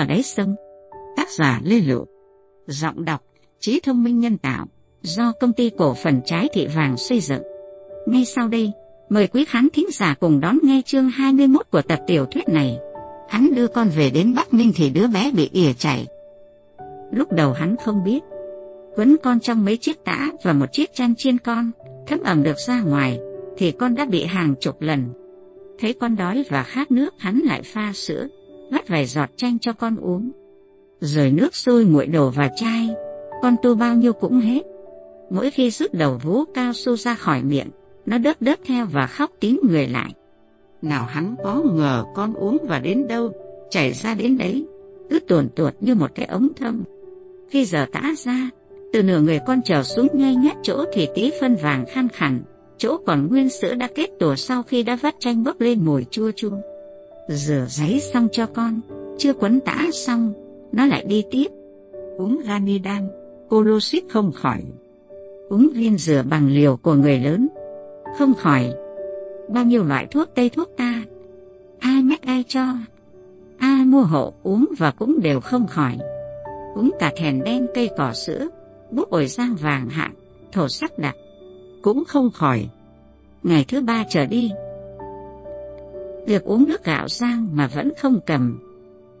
[0.00, 0.54] ở đáy sông.
[1.16, 2.06] Tác giả Lê Lựu.
[2.66, 3.22] Giọng đọc
[3.60, 4.66] Trí thông minh nhân tạo
[5.02, 7.42] do công ty cổ phần trái thị vàng xây dựng.
[8.06, 8.72] Ngay sau đây,
[9.08, 12.78] mời quý khán thính giả cùng đón nghe chương 21 của tập tiểu thuyết này.
[13.28, 16.06] Hắn đưa con về đến Bắc Ninh thì đứa bé bị ỉa chảy.
[17.12, 18.20] Lúc đầu hắn không biết,
[18.96, 21.70] quấn con trong mấy chiếc tã và một chiếc chăn chiên con,
[22.06, 23.18] thấm ẩm được ra ngoài,
[23.56, 25.12] thì con đã bị hàng chục lần.
[25.78, 28.28] Thấy con đói và khát nước hắn lại pha sữa,
[28.70, 30.30] vắt vài giọt chanh cho con uống.
[31.00, 32.88] Rồi nước sôi nguội đổ vào chai,
[33.42, 34.62] con tu bao nhiêu cũng hết.
[35.30, 37.68] Mỗi khi rút đầu vú cao su ra khỏi miệng,
[38.06, 40.14] nó đớp đớp theo và khóc tím người lại.
[40.82, 43.32] Nào hắn có ngờ con uống và đến đâu,
[43.70, 44.66] chảy ra đến đấy,
[45.10, 46.84] cứ tuồn tuột như một cái ống thâm.
[47.50, 48.50] Khi giờ tã ra,
[48.92, 52.40] từ nửa người con trèo xuống ngay nhất chỗ thì tí phân vàng khăn khẳng,
[52.78, 56.04] chỗ còn nguyên sữa đã kết tủa sau khi đã vắt chanh bốc lên mùi
[56.10, 56.56] chua chua.
[57.30, 58.80] Rửa giấy xong cho con,
[59.18, 60.32] chưa quấn tã xong,
[60.72, 61.46] nó lại đi tiếp.
[62.16, 63.08] Uống Ganidan,
[63.48, 64.62] Colosit không khỏi.
[65.48, 67.48] Uống viên rửa bằng liều của người lớn,
[68.18, 68.72] không khỏi.
[69.48, 71.02] Bao nhiêu loại thuốc tây thuốc ta,
[71.78, 72.64] ai mách ai cho,
[73.58, 75.98] ai mua hộ uống và cũng đều không khỏi.
[76.74, 78.48] Uống cả thèn đen cây cỏ sữa,
[78.90, 80.14] bút ổi giang vàng hạng,
[80.52, 81.16] thổ sắc đặc,
[81.82, 82.68] cũng không khỏi.
[83.42, 84.50] Ngày thứ ba trở đi,
[86.26, 88.58] việc uống nước gạo giang mà vẫn không cầm.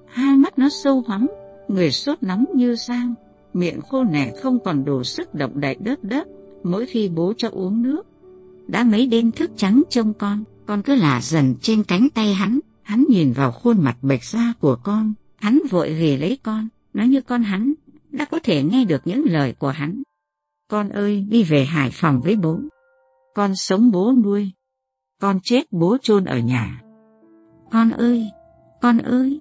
[0.06, 1.26] Hai mắt nó sâu hắm,
[1.68, 3.14] người sốt nóng như giang,
[3.52, 6.24] miệng khô nẻ không còn đủ sức động đậy đớp đớp
[6.64, 8.06] mỗi khi bố cho uống nước.
[8.66, 12.60] Đã mấy đêm thức trắng trông con, con cứ lả dần trên cánh tay hắn,
[12.82, 17.08] hắn nhìn vào khuôn mặt bệch da của con, hắn vội ghì lấy con, nói
[17.08, 17.72] như con hắn,
[18.10, 20.02] đã có thể nghe được những lời của hắn.
[20.68, 22.60] Con ơi, đi về Hải Phòng với bố.
[23.34, 24.50] Con sống bố nuôi.
[25.20, 26.80] Con chết bố chôn ở nhà.
[27.70, 28.30] Con ơi,
[28.80, 29.40] con ơi.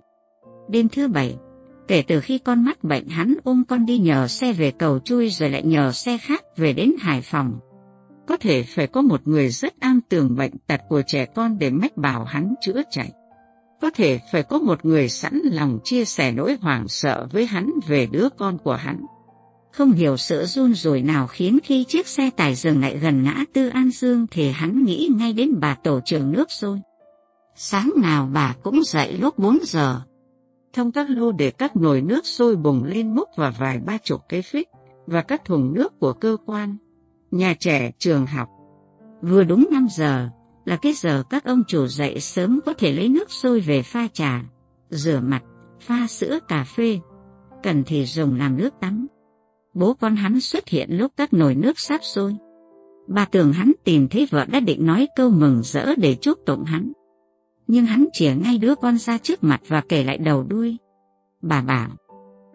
[0.69, 1.37] Đêm thứ bảy,
[1.87, 5.29] kể từ khi con mắc bệnh hắn ôm con đi nhờ xe về cầu chui
[5.29, 7.59] rồi lại nhờ xe khác về đến Hải Phòng.
[8.27, 11.69] Có thể phải có một người rất an tường bệnh tật của trẻ con để
[11.69, 13.11] mách bảo hắn chữa chạy.
[13.81, 17.71] Có thể phải có một người sẵn lòng chia sẻ nỗi hoảng sợ với hắn
[17.87, 19.05] về đứa con của hắn.
[19.71, 23.45] Không hiểu sự run rủi nào khiến khi chiếc xe tải dừng lại gần ngã
[23.53, 26.79] tư An Dương thì hắn nghĩ ngay đến bà tổ trưởng nước sôi.
[27.61, 30.01] Sáng nào bà cũng dậy lúc 4 giờ.
[30.73, 34.21] Thông các lô để các nồi nước sôi bùng lên múc và vài ba chục
[34.29, 34.67] cái phích
[35.05, 36.77] và các thùng nước của cơ quan,
[37.31, 38.49] nhà trẻ, trường học.
[39.21, 40.29] Vừa đúng 5 giờ
[40.65, 44.07] là cái giờ các ông chủ dậy sớm có thể lấy nước sôi về pha
[44.13, 44.43] trà,
[44.89, 45.43] rửa mặt,
[45.79, 46.99] pha sữa cà phê,
[47.63, 49.07] cần thì dùng làm nước tắm.
[49.73, 52.35] Bố con hắn xuất hiện lúc các nồi nước sắp sôi.
[53.07, 56.63] Bà tưởng hắn tìm thấy vợ đã định nói câu mừng rỡ để chúc tụng
[56.63, 56.93] hắn
[57.69, 60.77] nhưng hắn chìa ngay đứa con ra trước mặt và kể lại đầu đuôi.
[61.41, 61.89] Bà bảo,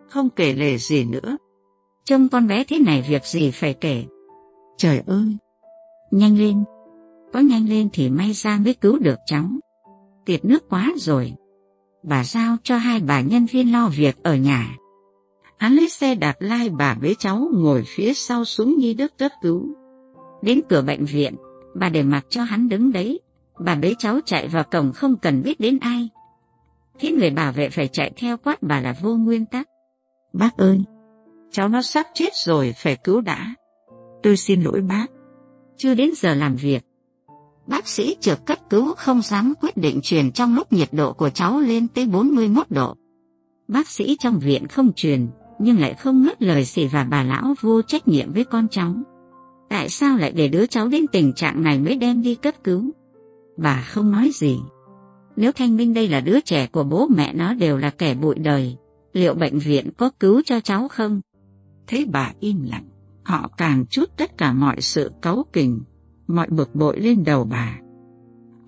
[0.08, 1.36] không kể lể gì nữa.
[2.04, 4.04] Trông con bé thế này việc gì phải kể.
[4.76, 5.36] Trời ơi,
[6.10, 6.64] nhanh lên,
[7.32, 9.44] có nhanh lên thì may ra mới cứu được cháu.
[10.24, 11.34] Tiệt nước quá rồi.
[12.02, 14.76] Bà giao cho hai bà nhân viên lo việc ở nhà.
[15.58, 19.32] Hắn lấy xe đạp lai bà bế cháu ngồi phía sau xuống nhi đức cấp
[19.42, 19.68] cứu.
[20.42, 21.34] Đến cửa bệnh viện,
[21.74, 23.20] bà để mặc cho hắn đứng đấy
[23.58, 26.08] Bà bế cháu chạy vào cổng không cần biết đến ai.
[26.98, 29.68] Khi người bảo vệ phải chạy theo quát bà là vô nguyên tắc.
[30.32, 30.80] Bác ơi,
[31.50, 33.54] cháu nó sắp chết rồi phải cứu đã.
[34.22, 35.06] Tôi xin lỗi bác.
[35.76, 36.84] Chưa đến giờ làm việc.
[37.66, 41.30] Bác sĩ trực cấp cứu không dám quyết định truyền trong lúc nhiệt độ của
[41.30, 42.94] cháu lên tới 41 độ.
[43.68, 45.28] Bác sĩ trong viện không truyền,
[45.58, 48.94] nhưng lại không ngớt lời xỉ và bà lão vô trách nhiệm với con cháu.
[49.68, 52.90] Tại sao lại để đứa cháu đến tình trạng này mới đem đi cấp cứu?
[53.56, 54.58] Bà không nói gì.
[55.36, 58.34] Nếu Thanh Minh đây là đứa trẻ của bố mẹ nó đều là kẻ bụi
[58.34, 58.76] đời,
[59.12, 61.20] liệu bệnh viện có cứu cho cháu không?
[61.86, 62.88] Thấy bà im lặng,
[63.22, 65.80] họ càng chút tất cả mọi sự cáu kình,
[66.26, 67.78] mọi bực bội lên đầu bà.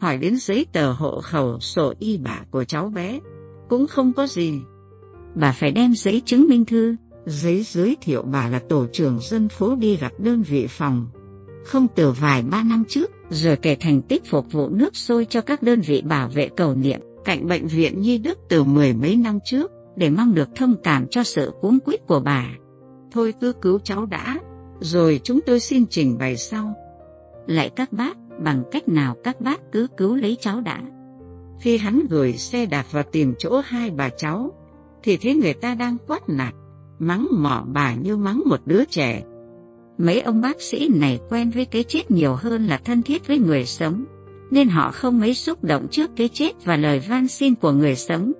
[0.00, 3.20] Hỏi đến giấy tờ hộ khẩu sổ y bả của cháu bé,
[3.68, 4.60] cũng không có gì.
[5.34, 6.96] Bà phải đem giấy chứng minh thư,
[7.26, 11.06] giấy giới thiệu bà là tổ trưởng dân phố đi gặp đơn vị phòng.
[11.64, 15.40] Không từ vài ba năm trước, rồi kể thành tích phục vụ nước sôi cho
[15.40, 19.16] các đơn vị bảo vệ cầu niệm cạnh bệnh viện Nhi Đức từ mười mấy
[19.16, 22.46] năm trước để mong được thông cảm cho sự cuống quýt của bà.
[23.12, 24.38] Thôi cứ cứu cháu đã,
[24.80, 26.74] rồi chúng tôi xin trình bày sau.
[27.46, 30.82] Lại các bác, bằng cách nào các bác cứ cứu lấy cháu đã.
[31.60, 34.52] Khi hắn gửi xe đạp vào tìm chỗ hai bà cháu,
[35.02, 36.54] thì thấy người ta đang quát nạt,
[36.98, 39.22] mắng mỏ bà như mắng một đứa trẻ
[39.98, 43.38] Mấy ông bác sĩ này quen với cái chết nhiều hơn là thân thiết với
[43.38, 44.04] người sống,
[44.50, 47.96] nên họ không mấy xúc động trước cái chết và lời van xin của người
[47.96, 48.32] sống.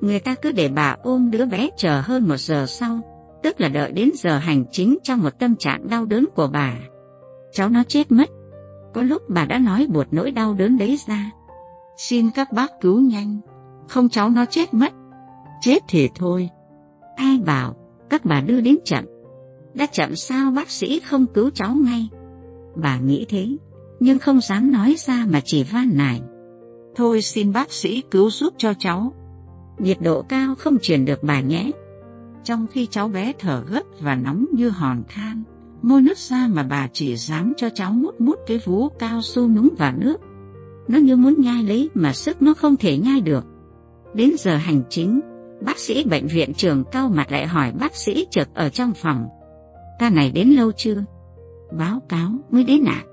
[0.00, 3.00] Người ta cứ để bà ôm đứa bé chờ hơn một giờ sau,
[3.42, 6.74] tức là đợi đến giờ hành chính trong một tâm trạng đau đớn của bà.
[7.52, 8.30] Cháu nó chết mất.
[8.94, 11.30] Có lúc bà đã nói buột nỗi đau đớn đấy ra.
[11.96, 13.40] Xin các bác cứu nhanh,
[13.88, 14.92] không cháu nó chết mất.
[15.60, 16.48] Chết thì thôi.
[17.16, 17.76] Ai bảo,
[18.10, 19.04] các bà đưa đến chậm.
[19.76, 22.08] Đã chậm sao bác sĩ không cứu cháu ngay.
[22.76, 23.48] Bà nghĩ thế,
[24.00, 26.22] nhưng không dám nói ra mà chỉ van nài.
[26.94, 29.14] Thôi xin bác sĩ cứu giúp cho cháu.
[29.78, 31.70] Nhiệt độ cao không truyền được bà nhé.
[32.44, 35.42] Trong khi cháu bé thở gấp và nóng như hòn than,
[35.82, 39.48] môi nước ra mà bà chỉ dám cho cháu mút mút cái vú cao su
[39.48, 40.16] núng vào nước.
[40.88, 43.44] Nó như muốn nhai lấy mà sức nó không thể nhai được.
[44.14, 45.20] Đến giờ hành chính,
[45.60, 49.26] bác sĩ bệnh viện trường cao mặt lại hỏi bác sĩ trực ở trong phòng.
[49.98, 51.04] Ca này đến lâu chưa?
[51.72, 53.04] Báo cáo mới đến ạ.
[53.04, 53.06] À?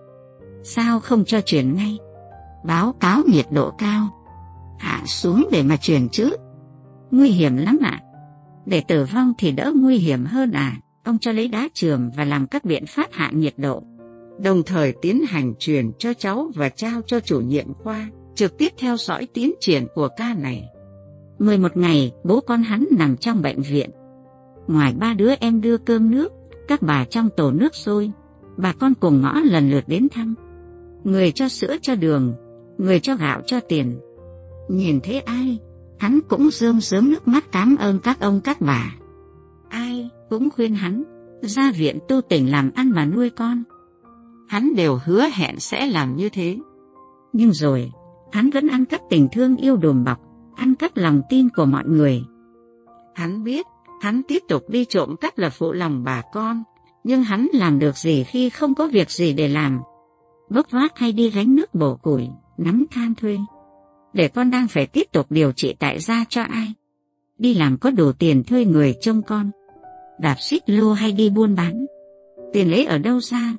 [0.63, 1.97] Sao không cho chuyển ngay?
[2.65, 4.07] Báo cáo nhiệt độ cao.
[4.80, 6.30] Hạ xuống để mà chuyển chứ.
[7.12, 8.01] Nguy hiểm lắm ạ.
[8.01, 8.03] À?
[8.65, 10.77] Để tử vong thì đỡ nguy hiểm hơn à.
[11.03, 13.83] Ông cho lấy đá trường và làm các biện pháp hạ nhiệt độ.
[14.39, 18.69] Đồng thời tiến hành truyền cho cháu và trao cho chủ nhiệm khoa, trực tiếp
[18.77, 20.63] theo dõi tiến triển của ca này.
[21.39, 23.89] 11 ngày, bố con hắn nằm trong bệnh viện.
[24.68, 26.32] Ngoài ba đứa em đưa cơm nước,
[26.68, 28.12] các bà trong tổ nước sôi,
[28.57, 30.36] bà con cùng ngõ lần lượt đến thăm.
[31.04, 32.33] Người cho sữa cho đường,
[32.77, 34.00] người cho gạo cho tiền.
[34.69, 35.60] Nhìn thấy ai,
[36.00, 38.95] hắn cũng rơm rớm nước mắt cảm ơn các ông các bà.
[39.69, 41.04] Ai cũng khuyên hắn,
[41.42, 43.63] ra viện tu tỉnh làm ăn mà nuôi con.
[44.48, 46.57] Hắn đều hứa hẹn sẽ làm như thế.
[47.33, 47.92] Nhưng rồi,
[48.31, 50.19] hắn vẫn ăn cắp tình thương yêu đùm bọc,
[50.56, 52.24] ăn cắp lòng tin của mọi người.
[53.16, 53.66] Hắn biết,
[54.04, 56.64] hắn tiếp tục đi trộm cắp là phụ lòng bà con,
[57.04, 59.82] nhưng hắn làm được gì khi không có việc gì để làm.
[60.50, 62.28] Bốc vác hay đi gánh nước bổ củi,
[62.58, 63.38] nắm than thuê.
[64.14, 66.74] Để con đang phải tiếp tục điều trị tại gia cho ai?
[67.38, 69.52] Đi làm có đủ tiền thuê người trông con.
[70.20, 71.86] Đạp xích lô hay đi buôn bán.
[72.54, 73.54] Tiền lấy ở đâu ra?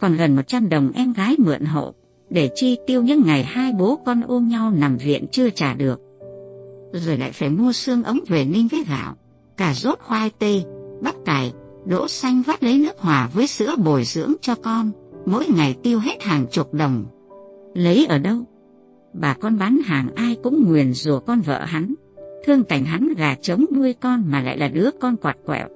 [0.00, 1.94] Còn gần 100 đồng em gái mượn hộ,
[2.30, 6.00] để chi tiêu những ngày hai bố con ôm nhau nằm viện chưa trả được.
[6.92, 9.16] Rồi lại phải mua xương ống về ninh với gạo,
[9.56, 10.64] cà rốt khoai tây,
[11.00, 11.52] bắp cải,
[11.84, 14.90] đỗ xanh vắt lấy nước hòa với sữa bồi dưỡng cho con,
[15.26, 17.04] mỗi ngày tiêu hết hàng chục đồng.
[17.74, 18.36] Lấy ở đâu?
[19.12, 21.94] Bà con bán hàng ai cũng nguyền rủa con vợ hắn,
[22.44, 25.68] thương cảnh hắn gà trống nuôi con mà lại là đứa con quạt quẹo.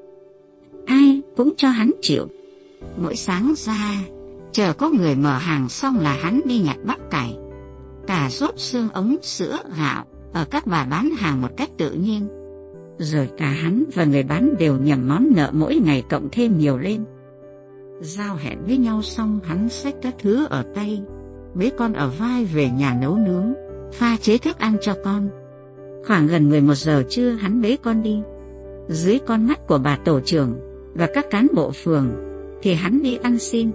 [0.87, 2.29] Ai cũng cho hắn chịu.
[2.97, 3.95] Mỗi sáng ra,
[4.53, 7.37] chờ có người mở hàng xong là hắn đi nhặt bắp cải,
[8.07, 12.40] cà rốt xương ống sữa gạo ở các bà bán hàng một cách tự nhiên
[13.01, 16.79] rồi cả hắn và người bán đều nhầm món nợ mỗi ngày cộng thêm nhiều
[16.79, 17.05] lên.
[18.01, 21.03] Giao hẹn với nhau xong hắn xách các thứ ở tay,
[21.55, 23.53] bế con ở vai về nhà nấu nướng,
[23.93, 25.29] pha chế thức ăn cho con.
[26.07, 28.21] Khoảng gần 11 giờ trưa hắn bế con đi.
[28.89, 30.61] Dưới con mắt của bà tổ trưởng
[30.95, 32.11] và các cán bộ phường
[32.63, 33.71] thì hắn đi ăn xin.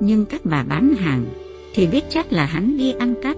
[0.00, 1.24] Nhưng các bà bán hàng
[1.74, 3.36] thì biết chắc là hắn đi ăn cắp.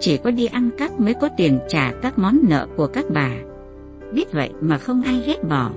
[0.00, 3.30] Chỉ có đi ăn cắp mới có tiền trả các món nợ của các bà.
[4.14, 5.70] Biết vậy mà không ai ghét bỏ,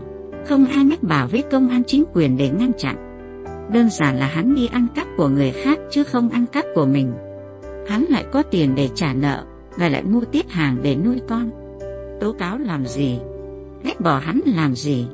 [0.46, 2.96] không ai mách bảo với công an chính quyền để ngăn chặn.
[3.74, 6.86] Đơn giản là hắn đi ăn cắp của người khác chứ không ăn cắp của
[6.86, 7.14] mình.
[7.88, 9.46] Hắn lại có tiền để trả nợ
[9.78, 11.50] và lại mua tiếp hàng để nuôi con.
[12.22, 13.20] Tố cáo làm gì?
[13.84, 15.08] Ghét bỏ hắn làm gì?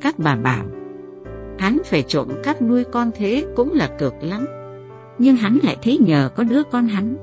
[0.00, 0.64] Các bà bảo,
[1.58, 4.46] hắn phải trộm cắp nuôi con thế cũng là cực lắm.
[5.18, 7.16] Nhưng hắn lại thấy nhờ có đứa con hắn,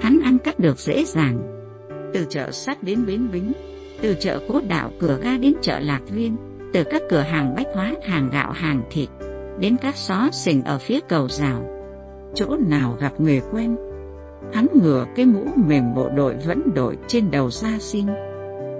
[0.00, 1.38] hắn ăn cắp được dễ dàng.
[2.14, 3.52] Từ chợ sắt đến bến bính,
[4.02, 6.36] từ chợ Cố Đạo cửa ga đến chợ Lạc Viên,
[6.72, 9.08] từ các cửa hàng bách hóa, hàng gạo, hàng thịt,
[9.58, 11.62] đến các xó xỉnh ở phía cầu rào.
[12.34, 13.76] Chỗ nào gặp người quen,
[14.52, 18.06] hắn ngửa cái mũ mềm bộ đội vẫn đội trên đầu ra xin.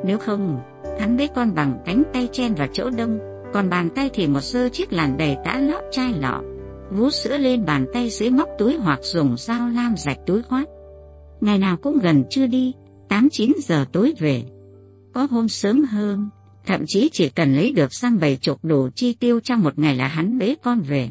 [0.04, 0.60] Nếu không,
[1.00, 3.18] hắn lấy con bằng cánh tay chen vào chỗ đông,
[3.52, 6.42] còn bàn tay thì một sơ chiếc làn đầy tã lót chai lọ,
[6.90, 10.68] vú sữa lên bàn tay dưới móc túi hoặc dùng dao lam rạch túi khoát
[11.40, 12.74] Ngày nào cũng gần chưa đi,
[13.08, 14.42] 8-9 giờ tối về.
[15.12, 16.28] Có hôm sớm hơn,
[16.66, 19.96] thậm chí chỉ cần lấy được sang bảy chục đủ chi tiêu trong một ngày
[19.96, 21.10] là hắn bế con về.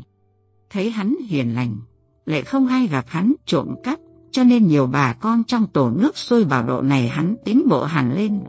[0.70, 1.78] Thấy hắn hiền lành,
[2.26, 4.00] lại không ai gặp hắn trộm cắp,
[4.32, 7.84] cho nên nhiều bà con trong tổ nước sôi bảo độ này hắn tiến bộ
[7.84, 8.40] hẳn lên.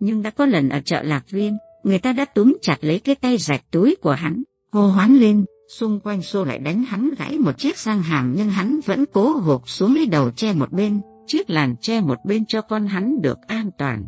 [0.00, 3.14] Nhưng đã có lần ở chợ Lạc Viên, người ta đã túm chặt lấy cái
[3.14, 7.38] tay rạch túi của hắn, hô hoán lên, xung quanh xô lại đánh hắn gãy
[7.38, 11.00] một chiếc sang hàm nhưng hắn vẫn cố gục xuống lấy đầu che một bên,
[11.26, 14.04] chiếc làn che một bên cho con hắn được an toàn.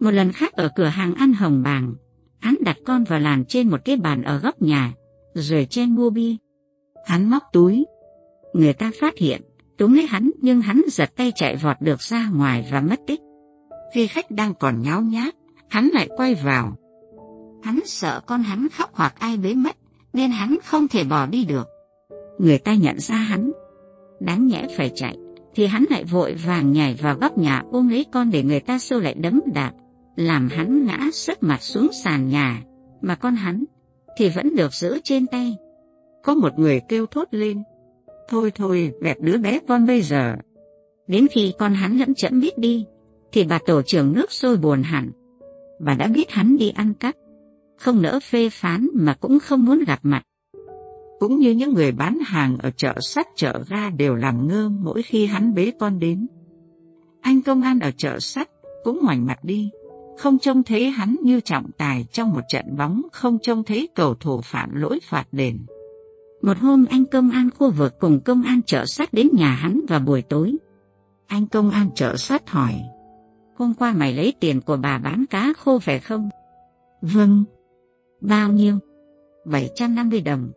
[0.00, 1.94] Một lần khác ở cửa hàng ăn hồng bàng,
[2.38, 4.92] hắn đặt con vào làn trên một cái bàn ở góc nhà,
[5.34, 6.36] rồi chen mua bia.
[7.06, 7.86] Hắn móc túi.
[8.54, 9.42] Người ta phát hiện,
[9.78, 13.20] túm lấy hắn nhưng hắn giật tay chạy vọt được ra ngoài và mất tích.
[13.94, 15.34] Khi khách đang còn nháo nhác,
[15.68, 16.76] hắn lại quay vào.
[17.62, 19.76] Hắn sợ con hắn khóc hoặc ai bế mất,
[20.12, 21.68] nên hắn không thể bỏ đi được.
[22.38, 23.52] Người ta nhận ra hắn,
[24.20, 25.16] đáng nhẽ phải chạy,
[25.54, 28.78] thì hắn lại vội vàng nhảy vào góc nhà ôm lấy con để người ta
[28.78, 29.72] sâu lại đấm đạp,
[30.16, 32.62] làm hắn ngã sấp mặt xuống sàn nhà,
[33.00, 33.64] mà con hắn
[34.16, 35.56] thì vẫn được giữ trên tay.
[36.22, 37.62] Có một người kêu thốt lên,
[38.28, 40.36] thôi thôi, vẹt đứa bé con bây giờ.
[41.06, 42.86] Đến khi con hắn lẫn chẫm biết đi,
[43.32, 45.10] thì bà tổ trưởng nước sôi buồn hẳn.
[45.80, 47.14] Bà đã biết hắn đi ăn cắp,
[47.78, 50.22] không nỡ phê phán mà cũng không muốn gặp mặt.
[51.18, 55.02] Cũng như những người bán hàng ở chợ sắt chợ ga đều làm ngơ mỗi
[55.02, 56.26] khi hắn bế con đến.
[57.20, 58.48] Anh công an ở chợ sắt
[58.84, 59.70] cũng ngoảnh mặt đi,
[60.20, 64.14] không trông thấy hắn như trọng tài trong một trận bóng, không trông thấy cầu
[64.14, 65.58] thủ phạm lỗi phạt đền.
[66.42, 69.80] Một hôm anh công an khu vực cùng công an chợ sắt đến nhà hắn
[69.88, 70.56] vào buổi tối.
[71.26, 72.74] Anh công an chợ sắt hỏi,
[73.56, 76.28] hôm qua mày lấy tiền của bà bán cá khô phải không?
[77.02, 77.44] Vâng.
[78.20, 78.78] Bao nhiêu?
[79.44, 80.50] 750 đồng.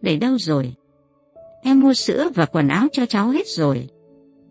[0.00, 0.74] Để đâu rồi?
[1.62, 3.88] Em mua sữa và quần áo cho cháu hết rồi.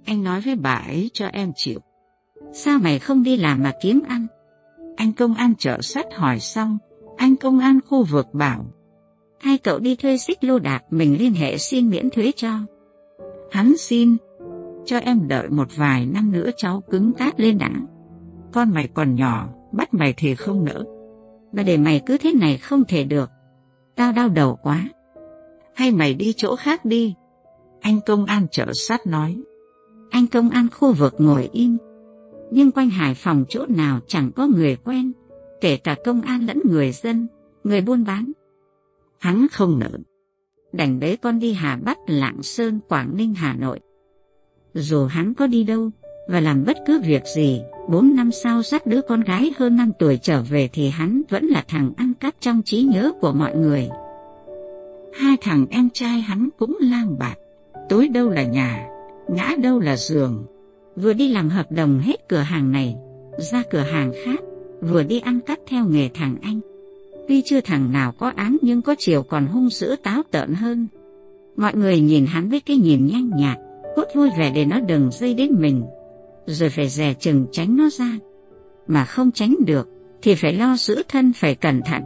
[0.05, 1.79] Anh nói với bà ấy cho em chịu.
[2.53, 4.27] Sao mày không đi làm mà kiếm ăn?
[4.99, 6.77] Anh công an chợ sắt hỏi xong,
[7.17, 8.65] anh công an khu vực bảo.
[9.39, 12.51] Hai cậu đi thuê xích lô đạp mình liên hệ xin miễn thuế cho.
[13.51, 14.17] Hắn xin,
[14.85, 17.71] cho em đợi một vài năm nữa cháu cứng cáp lên đã.
[18.51, 20.83] Con mày còn nhỏ, bắt mày thì không nỡ.
[21.51, 23.29] Và để mày cứ thế này không thể được.
[23.95, 24.89] Tao đau đầu quá.
[25.75, 27.15] Hay mày đi chỗ khác đi.
[27.81, 29.37] Anh công an chợ sát nói.
[30.09, 31.77] Anh công an khu vực ngồi im.
[32.51, 35.11] Nhưng quanh Hải Phòng chỗ nào chẳng có người quen,
[35.61, 37.27] kể cả công an lẫn người dân,
[37.63, 38.31] người buôn bán.
[39.19, 39.91] Hắn không nỡ.
[40.73, 43.79] Đành bế con đi Hà Bắc, Lạng Sơn, Quảng Ninh, Hà Nội
[44.73, 45.89] dù hắn có đi đâu
[46.27, 49.91] và làm bất cứ việc gì, bốn năm sau dắt đứa con gái hơn năm
[49.99, 53.55] tuổi trở về thì hắn vẫn là thằng ăn cắp trong trí nhớ của mọi
[53.55, 53.89] người.
[55.13, 57.35] Hai thằng em trai hắn cũng lang bạc,
[57.89, 58.87] tối đâu là nhà,
[59.27, 60.45] ngã đâu là giường.
[61.01, 62.95] Vừa đi làm hợp đồng hết cửa hàng này,
[63.37, 64.39] ra cửa hàng khác,
[64.81, 66.59] vừa đi ăn cắp theo nghề thằng anh.
[67.27, 70.87] Tuy chưa thằng nào có án nhưng có chiều còn hung dữ táo tợn hơn.
[71.57, 73.57] Mọi người nhìn hắn với cái nhìn nhanh nhạt,
[73.95, 75.83] cốt vui vẻ để nó đừng dây đến mình,
[76.45, 78.19] rồi phải dè chừng tránh nó ra.
[78.87, 79.87] Mà không tránh được,
[80.21, 82.01] thì phải lo giữ thân phải cẩn thận.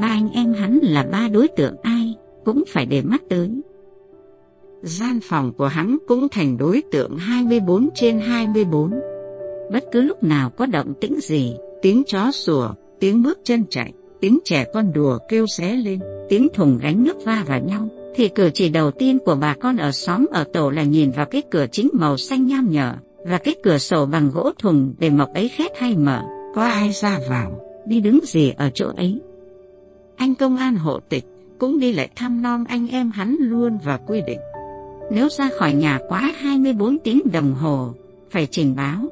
[0.00, 2.14] Ba anh em hắn là ba đối tượng ai,
[2.44, 3.50] cũng phải để mắt tới.
[4.82, 8.90] Gian phòng của hắn cũng thành đối tượng 24 trên 24.
[9.72, 12.68] Bất cứ lúc nào có động tĩnh gì, tiếng chó sủa,
[13.00, 17.24] tiếng bước chân chạy, tiếng trẻ con đùa kêu xé lên, tiếng thùng gánh nước
[17.24, 20.70] va vào nhau, thì cử chỉ đầu tiên của bà con ở xóm ở tổ
[20.70, 22.94] là nhìn vào cái cửa chính màu xanh nham nhở
[23.26, 26.22] và cái cửa sổ bằng gỗ thùng để mộc ấy khét hay mở,
[26.54, 29.20] có ai ra vào, đi đứng gì ở chỗ ấy.
[30.16, 31.24] Anh công an hộ tịch
[31.58, 34.38] cũng đi lại thăm non anh em hắn luôn và quy định.
[35.14, 37.94] Nếu ra khỏi nhà quá 24 tiếng đồng hồ,
[38.30, 39.08] phải trình báo.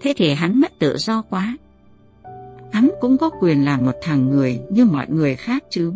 [0.00, 1.56] Thế thì hắn mất tự do quá.
[2.72, 5.92] Hắn cũng có quyền làm một thằng người như mọi người khác chứ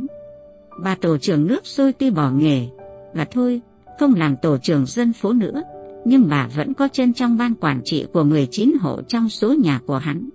[0.82, 2.66] bà tổ trưởng nước sôi tuy bỏ nghề,
[3.14, 3.60] và thôi,
[3.98, 5.62] không làm tổ trưởng dân phố nữa,
[6.04, 9.80] nhưng bà vẫn có chân trong ban quản trị của 19 hộ trong số nhà
[9.86, 10.28] của hắn.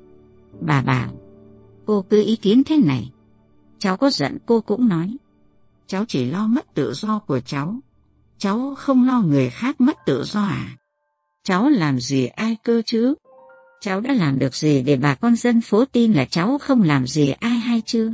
[0.62, 1.10] Bà bảo,
[1.86, 3.12] cô cứ ý kiến thế này.
[3.80, 5.18] Cháu có giận cô cũng nói.
[5.88, 7.76] Cháu chỉ lo mất tự do của cháu.
[8.38, 10.78] Cháu không lo người khác mất tự do à?
[11.44, 13.16] Cháu làm gì ai cơ chứ?
[13.82, 17.08] Cháu đã làm được gì để bà con dân phố tin là cháu không làm
[17.08, 18.14] gì ai hay chưa?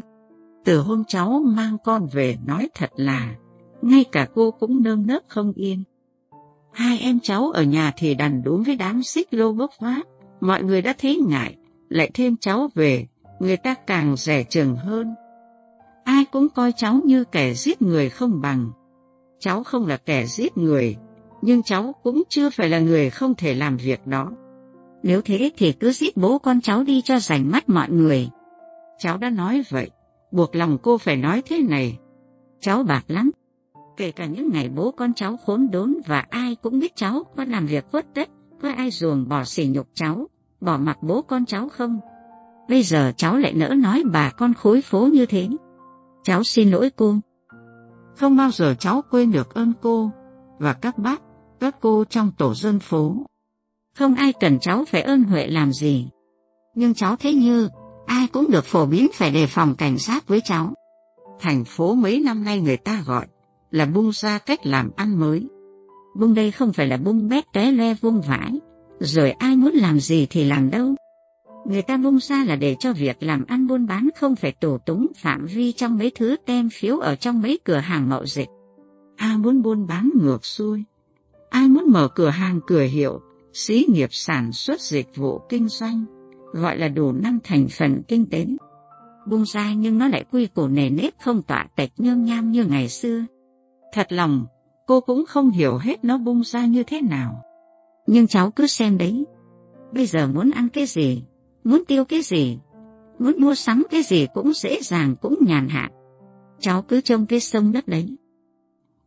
[0.66, 3.36] Từ hôm cháu mang con về nói thật là,
[3.82, 5.84] ngay cả cô cũng nơm nớp không yên.
[6.74, 10.04] Hai em cháu ở nhà thì đành đúng với đám xích lô bốc phát,
[10.42, 11.56] mọi người đã thấy ngại,
[11.90, 13.08] lại thêm cháu về,
[13.40, 15.08] người ta càng rẻ chừng hơn.
[16.04, 18.72] Ai cũng coi cháu như kẻ giết người không bằng.
[19.42, 20.96] Cháu không là kẻ giết người,
[21.42, 24.32] nhưng cháu cũng chưa phải là người không thể làm việc đó.
[25.04, 28.30] Nếu thế thì cứ giết bố con cháu đi cho rảnh mắt mọi người.
[29.00, 29.90] Cháu đã nói vậy,
[30.32, 31.98] buộc lòng cô phải nói thế này.
[32.60, 33.32] Cháu bạc lắm,
[33.98, 37.46] kể cả những ngày bố con cháu khốn đốn và ai cũng biết cháu có
[37.46, 38.30] làm việc khuất tất,
[38.62, 40.28] có ai ruồng bỏ sỉ nhục cháu,
[40.62, 42.00] bỏ mặc bố con cháu không.
[42.70, 45.48] Bây giờ cháu lại nỡ nói bà con khối phố như thế.
[46.24, 47.16] Cháu xin lỗi cô.
[48.16, 50.12] Không bao giờ cháu quên được ơn cô
[50.60, 51.22] và các bác,
[51.60, 53.16] các cô trong tổ dân phố.
[53.98, 56.10] Không ai cần cháu phải ơn Huệ làm gì.
[56.76, 57.70] Nhưng cháu thấy như
[58.06, 60.74] ai cũng được phổ biến phải đề phòng cảnh sát với cháu.
[61.40, 63.28] Thành phố mấy năm nay người ta gọi
[63.72, 65.48] là bung ra cách làm ăn mới.
[66.20, 68.52] Bung đây không phải là bung bét té le vuông vãi,
[69.00, 70.96] Rồi ai muốn làm gì thì làm đâu.
[71.66, 74.78] Người ta bung ra là để cho việc làm ăn buôn bán không phải tổ
[74.78, 78.50] túng phạm vi trong mấy thứ tem phiếu ở trong mấy cửa hàng mậu dịch.
[79.16, 80.84] Ai muốn buôn bán ngược xuôi,
[81.50, 83.22] ai muốn mở cửa hàng cửa hiệu,
[83.54, 86.06] xí nghiệp sản xuất dịch vụ kinh doanh,
[86.54, 88.46] gọi là đủ năm thành phần kinh tế.
[89.28, 92.66] Bung ra nhưng nó lại quy củ nề nếp không tọa tệch nhương nham như
[92.66, 93.26] ngày xưa.
[93.94, 94.46] Thật lòng,
[94.88, 97.42] cô cũng không hiểu hết nó bung ra như thế nào.
[98.08, 99.26] Nhưng cháu cứ xem đấy.
[99.94, 101.24] Bây giờ muốn ăn cái gì,
[101.64, 102.60] muốn tiêu cái gì,
[103.20, 105.90] muốn mua sắm cái gì cũng dễ dàng cũng nhàn hạ.
[106.60, 108.16] Cháu cứ trông cái sông đất đấy.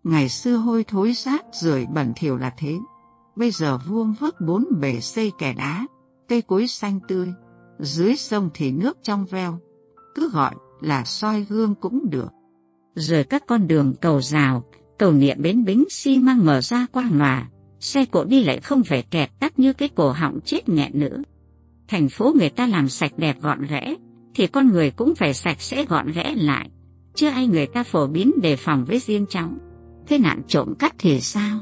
[0.04, 2.76] Ngày xưa hôi thối rác rưởi bẩn thỉu là thế.
[3.36, 5.86] Bây giờ vuông vức bốn bể xây kẻ đá,
[6.28, 7.32] cây cối xanh tươi,
[7.78, 9.58] dưới sông thì nước trong veo,
[10.14, 12.28] cứ gọi là soi gương cũng được.
[12.94, 14.64] Rồi các con đường cầu rào,
[14.98, 17.48] cầu niệm bến bính xi măng mở ra qua ngòa,
[17.80, 21.22] xe cộ đi lại không phải kẹt tắt như cái cổ họng chết nghẹn nữa.
[21.88, 23.94] Thành phố người ta làm sạch đẹp gọn ghẽ,
[24.34, 26.70] thì con người cũng phải sạch sẽ gọn ghẽ lại.
[27.14, 29.58] Chưa ai người ta phổ biến đề phòng với riêng trong.
[30.06, 31.60] Thế nạn trộm cắp thì sao?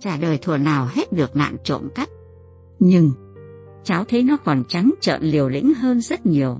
[0.00, 2.08] Trả đời thùa nào hết được nạn trộm cắp.
[2.78, 3.12] Nhưng,
[3.84, 6.58] cháu thấy nó còn trắng trợn liều lĩnh hơn rất nhiều.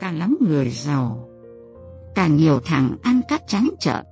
[0.00, 1.28] Càng lắm người giàu,
[2.14, 4.04] càng nhiều thằng ăn cắp trắng trợn.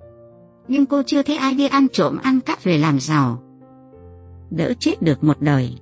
[0.68, 3.42] Nhưng cô chưa thấy ai đi ăn trộm ăn cắp về làm giàu.
[4.50, 5.74] Đỡ chết được một đời,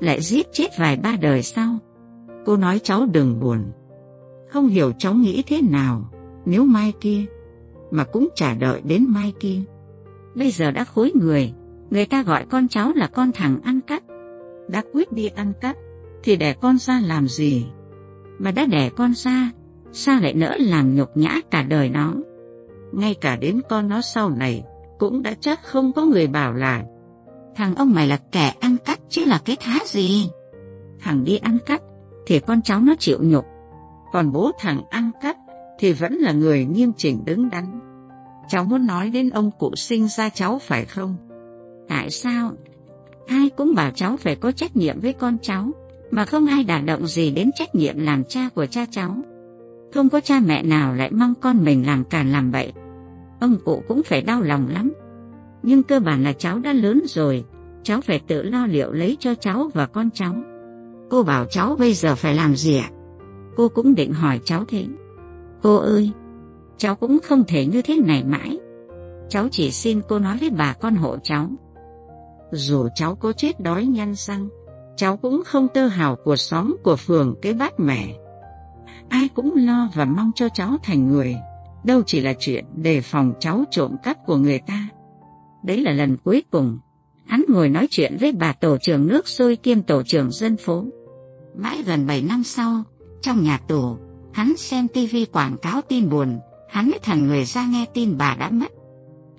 [0.00, 1.78] lại giết chết vài ba đời sau.
[2.46, 3.64] Cô nói cháu đừng buồn.
[4.48, 6.10] Không hiểu cháu nghĩ thế nào
[6.44, 7.24] nếu mai kia,
[7.90, 9.58] mà cũng chả đợi đến mai kia.
[10.34, 11.52] Bây giờ đã khối người,
[11.90, 14.02] người ta gọi con cháu là con thằng ăn cắp.
[14.68, 15.76] Đã quyết đi ăn cắp,
[16.22, 17.66] thì đẻ con ra làm gì?
[18.38, 19.50] Mà đã đẻ con ra,
[19.92, 22.14] sao lại nỡ làm nhục nhã cả đời nó?
[22.92, 24.64] Ngay cả đến con nó sau này,
[24.98, 26.84] cũng đã chắc không có người bảo là
[27.54, 30.30] Thằng ông mày là kẻ ăn cắp chứ là cái thá gì?
[31.00, 31.80] Thằng đi ăn cắp
[32.26, 33.44] thì con cháu nó chịu nhục.
[34.12, 35.36] Còn bố thằng ăn cắp
[35.78, 37.80] thì vẫn là người nghiêm chỉnh đứng đắn.
[38.48, 41.16] Cháu muốn nói đến ông cụ sinh ra cháu phải không?
[41.88, 42.52] Tại sao?
[43.26, 45.70] Ai cũng bảo cháu phải có trách nhiệm với con cháu,
[46.10, 49.16] mà không ai đả động gì đến trách nhiệm làm cha của cha cháu.
[49.94, 52.72] Không có cha mẹ nào lại mong con mình làm càn làm bậy.
[53.40, 54.92] Ông cụ cũng phải đau lòng lắm.
[55.62, 57.44] Nhưng cơ bản là cháu đã lớn rồi,
[57.82, 60.34] cháu phải tự lo liệu lấy cho cháu và con cháu.
[61.10, 62.90] Cô bảo cháu bây giờ phải làm gì ạ?
[63.56, 64.86] Cô cũng định hỏi cháu thế.
[65.62, 66.10] Cô ơi,
[66.76, 68.58] cháu cũng không thể như thế này mãi.
[69.28, 71.50] Cháu chỉ xin cô nói với bà con hộ cháu.
[72.52, 74.48] Dù cháu có chết đói nhăn răng,
[74.96, 78.06] cháu cũng không tơ hào của xóm của phường cái bát mẻ.
[79.08, 81.36] Ai cũng lo và mong cho cháu thành người,
[81.84, 84.88] đâu chỉ là chuyện đề phòng cháu trộm cắp của người ta.
[85.62, 86.78] Đấy là lần cuối cùng,
[87.26, 90.84] hắn ngồi nói chuyện với bà tổ trưởng nước sôi kiêm tổ trưởng dân phố.
[91.56, 92.82] Mãi gần 7 năm sau,
[93.20, 93.96] trong nhà tù,
[94.32, 98.36] hắn xem tivi quảng cáo tin buồn, hắn mới thành người ra nghe tin bà
[98.40, 98.72] đã mất.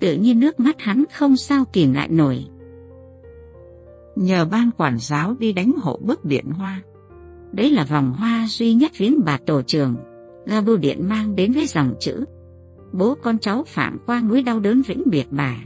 [0.00, 2.44] Tự nhiên nước mắt hắn không sao kìm lại nổi.
[4.16, 6.82] Nhờ ban quản giáo đi đánh hộ bức điện hoa.
[7.52, 9.96] Đấy là vòng hoa duy nhất viếng bà tổ trưởng,
[10.46, 12.24] là bưu điện mang đến với dòng chữ.
[12.92, 15.56] Bố con cháu phạm qua núi đau đớn vĩnh biệt bà.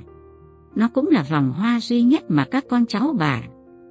[0.76, 3.42] Nó cũng là vòng hoa duy nhất mà các con cháu bà,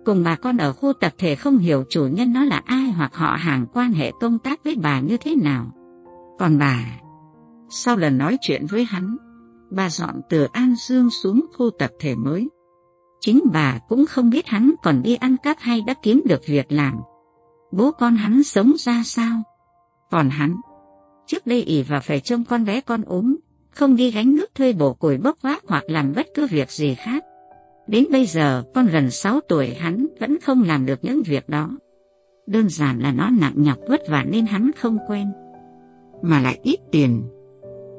[0.06, 3.16] cùng bà con ở khu tập thể không hiểu chủ nhân nó là ai hoặc
[3.16, 5.72] họ hàng quan hệ công tác với bà như thế nào.
[6.40, 6.86] Còn bà,
[7.70, 9.18] sau lần nói chuyện với hắn,
[9.72, 12.50] bà dọn từ An Dương xuống khu tập thể mới.
[13.20, 16.72] Chính bà cũng không biết hắn còn đi ăn cắp hay đã kiếm được việc
[16.72, 16.94] làm.
[17.72, 19.44] Bố con hắn sống ra sao?
[20.12, 20.56] Còn hắn,
[21.28, 23.36] trước đây ỉ và phải trông con bé con ốm,
[23.76, 26.96] không đi gánh nước thuê bổ củi bốc vác hoặc làm bất cứ việc gì
[26.96, 27.24] khác.
[27.88, 31.70] Đến bây giờ, con gần 6 tuổi hắn vẫn không làm được những việc đó.
[32.48, 35.32] Đơn giản là nó nặng nhọc vất vả nên hắn không quen.
[36.22, 37.24] Mà lại ít tiền.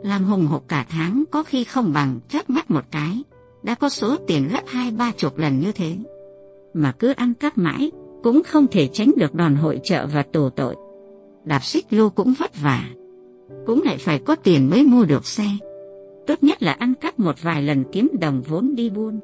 [0.02, 3.22] Làm hùng hộp cả tháng có khi không bằng chớp mắt một cái.
[3.62, 5.96] Đã có số tiền gấp hai ba chục lần như thế.
[6.74, 7.90] Mà cứ ăn cắp mãi,
[8.22, 10.76] cũng không thể tránh được đòn hội trợ và tù tội.
[11.44, 12.84] Đạp xích lô cũng vất vả.
[13.66, 15.46] Cũng lại phải có tiền mới mua được xe.
[16.26, 19.20] Tốt nhất là ăn cắp một vài lần kiếm đồng vốn đi buôn.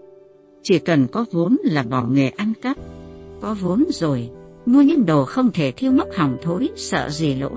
[0.62, 2.76] Chỉ cần có vốn là bỏ nghề ăn cắp.
[3.40, 4.30] Có vốn rồi,
[4.66, 7.50] mua những đồ không thể thiêu mốc hỏng thối, sợ gì lỗ.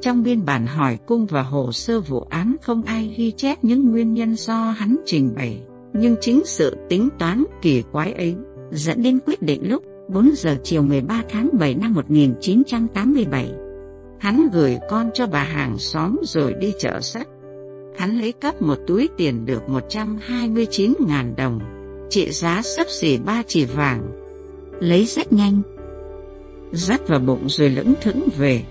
[0.00, 3.90] Trong biên bản hỏi cung và hồ sơ vụ án không ai ghi chép những
[3.90, 5.60] nguyên nhân do hắn trình bày,
[5.92, 8.34] nhưng chính sự tính toán kỳ quái ấy
[8.70, 13.52] dẫn đến quyết định lúc 4 giờ chiều 13 tháng 7 năm 1987.
[14.22, 17.28] Hắn gửi con cho bà hàng xóm rồi đi chợ sách.
[17.98, 21.60] Hắn lấy cắp một túi tiền được 129.000 đồng,
[22.10, 24.02] trị giá sấp xỉ ba chỉ vàng.
[24.80, 25.62] lấy rất nhanh,
[26.72, 28.62] dắt vào bụng rồi lững thững về.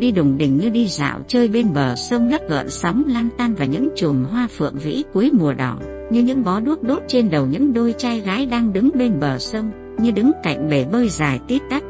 [0.00, 3.54] Đi đùng đỉnh như đi dạo chơi bên bờ sông đất gợn sóng lan tan
[3.54, 5.78] và những chùm hoa phượng vĩ cuối mùa đỏ,
[6.10, 9.38] như những bó đuốc đốt trên đầu những đôi trai gái đang đứng bên bờ
[9.38, 11.82] sông, như đứng cạnh bể bơi dài tít tắt.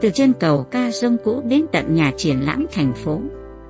[0.00, 3.20] Từ trên cầu ca sông cũ đến tận nhà triển lãm thành phố,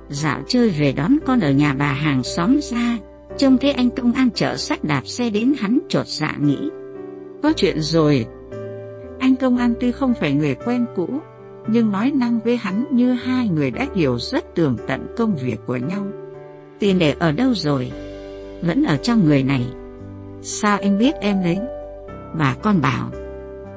[0.09, 2.97] dạo chơi về đón con ở nhà bà hàng xóm ra,
[3.37, 6.69] trông thấy anh công an chợ sắt đạp xe đến hắn trột dạ nghĩ.
[7.43, 8.25] Có chuyện rồi.
[9.19, 11.09] Anh công an tuy không phải người quen cũ,
[11.67, 15.57] nhưng nói năng với hắn như hai người đã hiểu rất tường tận công việc
[15.65, 16.05] của nhau.
[16.79, 17.91] Tiền để ở đâu rồi?
[18.61, 19.65] Vẫn ở trong người này.
[20.41, 21.57] Sao anh biết em lấy?
[22.39, 23.09] Bà con bảo,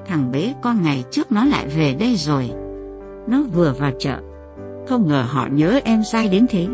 [0.07, 2.51] thằng bế con ngày trước nó lại về đây rồi.
[3.29, 4.21] Nó vừa vào chợ,
[4.89, 6.67] không ngờ họ nhớ em sai đến thế.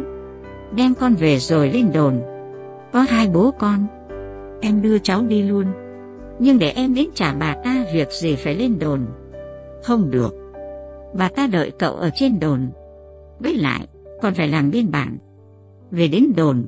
[0.75, 2.21] Đem con về rồi lên đồn.
[2.93, 3.87] Có hai bố con.
[4.61, 5.67] Em đưa cháu đi luôn.
[6.39, 9.07] Nhưng để em đến trả bà ta việc gì phải lên đồn.
[9.83, 10.35] Không được
[11.15, 12.71] Bà ta đợi cậu ở trên đồn.
[13.39, 13.87] Với lại,
[14.23, 15.19] còn phải làm biên bản.
[15.91, 16.65] Về đến đồn,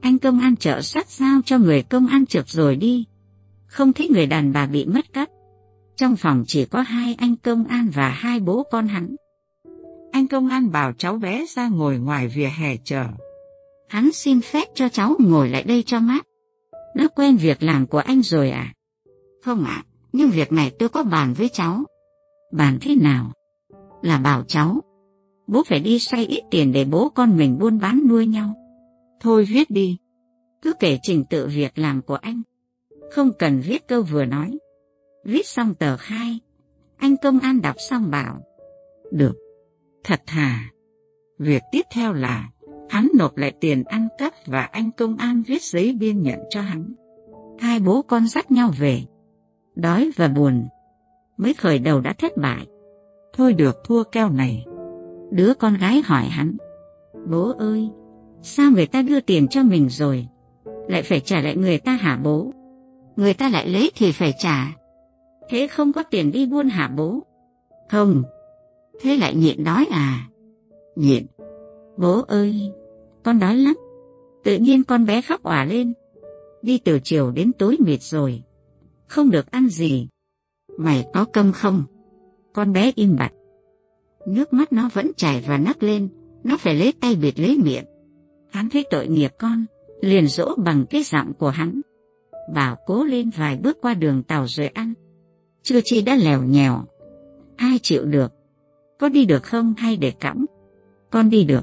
[0.00, 3.04] anh công an chợ sát giao cho người công an trực rồi đi.
[3.66, 5.28] Không thấy người đàn bà bị mất cắp.
[5.96, 9.16] Trong phòng chỉ có hai anh công an và hai bố con hắn.
[10.12, 13.04] Anh công an bảo cháu bé ra ngồi ngoài vỉa hè chờ.
[13.88, 16.26] Hắn xin phép cho cháu ngồi lại đây cho mát.
[16.96, 18.72] Nó quen việc làm của anh rồi à?
[19.44, 21.84] Không ạ, nhưng việc này tôi có bàn với cháu.
[22.52, 23.32] Bàn thế nào?
[24.02, 24.80] là bảo cháu.
[25.46, 28.54] Bố phải đi xoay ít tiền để bố con mình buôn bán nuôi nhau.
[29.20, 29.98] Thôi viết đi.
[30.62, 32.42] Cứ kể trình tự việc làm của anh.
[33.12, 34.58] Không cần viết câu vừa nói.
[35.24, 36.40] Viết xong tờ khai.
[36.96, 38.42] Anh công an đọc xong bảo.
[39.10, 39.34] Được.
[40.04, 40.70] Thật thà.
[41.38, 42.50] Việc tiếp theo là
[42.88, 46.60] hắn nộp lại tiền ăn cắp và anh công an viết giấy biên nhận cho
[46.60, 46.92] hắn.
[47.58, 49.02] Hai bố con dắt nhau về.
[49.74, 50.68] Đói và buồn.
[51.36, 52.66] Mới khởi đầu đã thất bại.
[53.32, 54.64] Thôi được thua keo này.
[55.30, 56.56] Đứa con gái hỏi hắn.
[57.30, 57.90] Bố ơi,
[58.42, 60.26] sao người ta đưa tiền cho mình rồi,
[60.88, 62.52] lại phải trả lại người ta hả bố?
[63.16, 64.76] Người ta lại lấy thì phải trả.
[65.52, 67.22] Thế không có tiền đi buôn hả bố?
[67.90, 68.22] Không.
[69.00, 70.28] Thế lại nhịn đói à?
[70.96, 71.26] Nhịn.
[71.96, 72.72] Bố ơi,
[73.22, 73.74] con đói lắm.
[74.44, 75.92] Tự nhiên con bé khóc òa lên.
[76.62, 78.42] Đi từ chiều đến tối mệt rồi.
[79.06, 80.08] Không được ăn gì.
[80.78, 81.84] Mày có cơm không?
[82.52, 83.32] Con bé im bặt.
[84.26, 86.08] Nước mắt nó vẫn chảy và nắc lên,
[86.44, 87.84] nó phải lấy tay bịt lấy miệng.
[88.50, 89.64] Hắn thấy tội nghiệp con,
[90.00, 91.80] liền dỗ bằng cái giọng của hắn.
[92.54, 94.94] Bảo cố lên vài bước qua đường tàu rồi ăn.
[95.62, 96.84] Chưa chi đã lèo nhèo.
[97.56, 98.32] Ai chịu được?
[98.98, 100.44] Có đi được không hay để cõng?
[101.10, 101.62] Con đi được.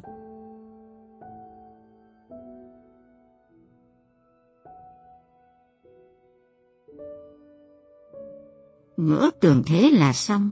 [8.97, 10.49] Ngỡ tưởng thế là xong.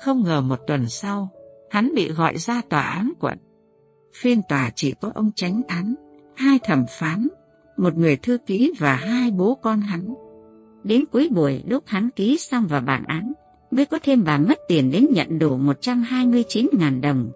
[0.00, 1.28] Không ngờ một tuần sau,
[1.70, 3.38] hắn bị gọi ra tòa án quận.
[4.14, 5.94] Phiên tòa chỉ có ông tránh án,
[6.36, 7.28] hai thẩm phán,
[7.76, 10.14] một người thư ký và hai bố con hắn.
[10.88, 13.32] Đến cuối buổi lúc hắn ký xong vào bản án,
[13.70, 17.30] mới có thêm bà mất tiền đến nhận đủ 129.000 đồng.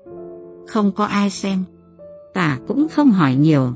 [0.68, 1.64] Không có ai xem,
[2.34, 3.72] tả cũng không hỏi nhiều.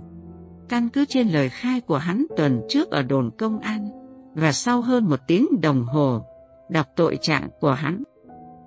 [0.68, 3.88] Căn cứ trên lời khai của hắn tuần trước ở đồn công an,
[4.34, 6.24] và sau hơn một tiếng đồng hồ,
[6.70, 8.02] đọc tội trạng của hắn,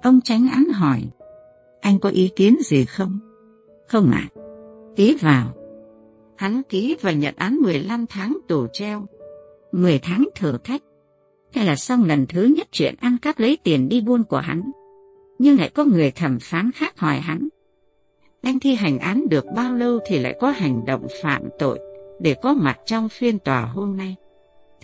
[0.01, 1.03] Ông tránh án hỏi,
[1.81, 3.19] anh có ý kiến gì không?
[3.87, 4.29] Không ạ.
[4.35, 4.41] À.
[4.95, 5.53] Ký vào.
[6.37, 9.05] Hắn ký và nhận án 15 tháng tù treo.
[9.71, 10.81] 10 tháng thử thách
[11.53, 14.71] hay là xong lần thứ nhất chuyện ăn cắp lấy tiền đi buôn của hắn.
[15.39, 17.47] Nhưng lại có người thẩm phán khác hỏi hắn.
[18.41, 21.79] Anh thi hành án được bao lâu thì lại có hành động phạm tội
[22.19, 24.15] để có mặt trong phiên tòa hôm nay?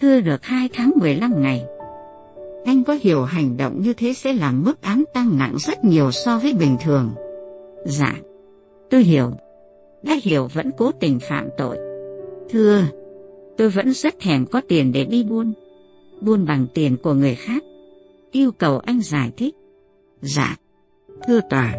[0.01, 1.65] Thưa được 2 tháng 15 ngày.
[2.65, 6.11] Anh có hiểu hành động như thế sẽ làm mức án tăng nặng rất nhiều
[6.11, 7.11] so với bình thường?
[7.85, 8.15] Dạ,
[8.89, 9.31] tôi hiểu.
[10.03, 11.77] Đã hiểu vẫn cố tình phạm tội.
[12.49, 12.83] Thưa,
[13.57, 15.53] tôi vẫn rất thèm có tiền để đi buôn.
[16.21, 17.63] Buôn bằng tiền của người khác.
[18.31, 19.55] Yêu cầu anh giải thích.
[20.21, 20.55] Dạ,
[21.27, 21.73] thưa tòa,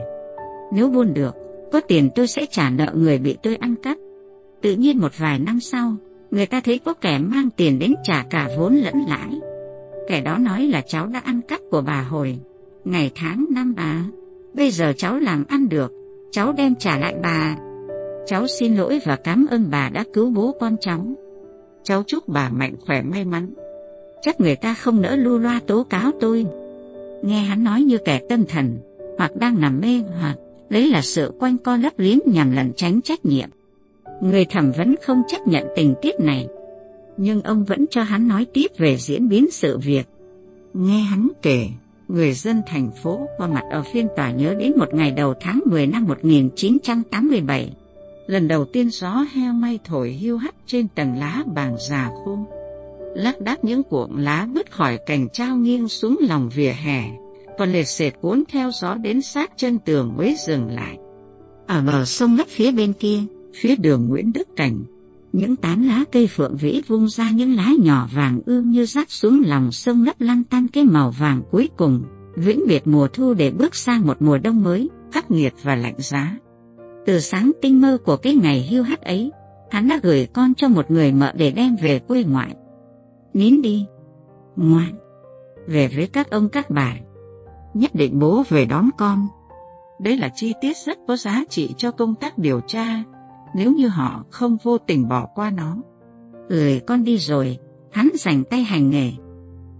[0.72, 1.34] nếu buôn được,
[1.72, 3.98] có tiền tôi sẽ trả nợ người bị tôi ăn cắp.
[4.62, 5.96] Tự nhiên một vài năm sau,
[6.30, 9.40] người ta thấy có kẻ mang tiền đến trả cả vốn lẫn lãi
[10.06, 12.38] Kẻ đó nói là cháu đã ăn cắp của bà hồi,
[12.84, 14.04] ngày tháng năm bà.
[14.54, 15.92] Bây giờ cháu làm ăn được,
[16.30, 17.56] cháu đem trả lại bà.
[18.26, 21.06] Cháu xin lỗi và cảm ơn bà đã cứu bố con cháu.
[21.82, 23.54] Cháu chúc bà mạnh khỏe may mắn.
[24.26, 26.46] Chắc người ta không nỡ lưu loa tố cáo tôi.
[27.22, 28.78] Nghe hắn nói như kẻ tâm thần,
[29.18, 30.36] hoặc đang nằm mê hoặc
[30.68, 33.48] lấy là sự quanh co lấp liếm nhằm lẩn tránh trách nhiệm.
[34.20, 36.48] Người thẩm vấn không chấp nhận tình tiết này,
[37.16, 40.08] nhưng ông vẫn cho hắn nói tiếp về diễn biến sự việc.
[40.74, 41.66] Nghe hắn kể,
[42.08, 45.60] người dân thành phố qua mặt ở phiên tòa nhớ đến một ngày đầu tháng
[45.66, 47.72] 10 năm 1987.
[48.26, 52.55] Lần đầu tiên gió heo may thổi hưu hắt trên tầng lá bàng già khô.
[53.16, 57.10] Lác đác những cuộn lá bứt khỏi cành trao nghiêng xuống lòng vỉa hè,
[57.58, 60.98] còn lệt sệt cuốn theo gió đến sát chân tường mới dừng lại.
[61.66, 63.18] Ở bờ sông lấp phía bên kia,
[63.54, 64.84] phía đường Nguyễn Đức Cảnh,
[65.32, 69.10] những tán lá cây phượng vĩ vung ra những lá nhỏ vàng ươm như rác
[69.10, 72.02] xuống lòng sông lấp lăn tan cái màu vàng cuối cùng,
[72.36, 75.96] vĩnh biệt mùa thu để bước sang một mùa đông mới, khắc nghiệt và lạnh
[75.98, 76.36] giá.
[77.06, 79.30] Từ sáng tinh mơ của cái ngày hưu hắt ấy,
[79.70, 82.54] hắn đã gửi con cho một người mợ để đem về quê ngoại.
[83.36, 83.86] Nín đi,
[84.56, 84.94] ngoan,
[85.66, 86.96] về với các ông các bà.
[87.74, 89.26] Nhất định bố về đón con.
[90.00, 93.02] Đấy là chi tiết rất có giá trị cho công tác điều tra,
[93.54, 95.76] nếu như họ không vô tình bỏ qua nó.
[96.48, 97.58] người con đi rồi,
[97.92, 99.12] hắn dành tay hành nghề.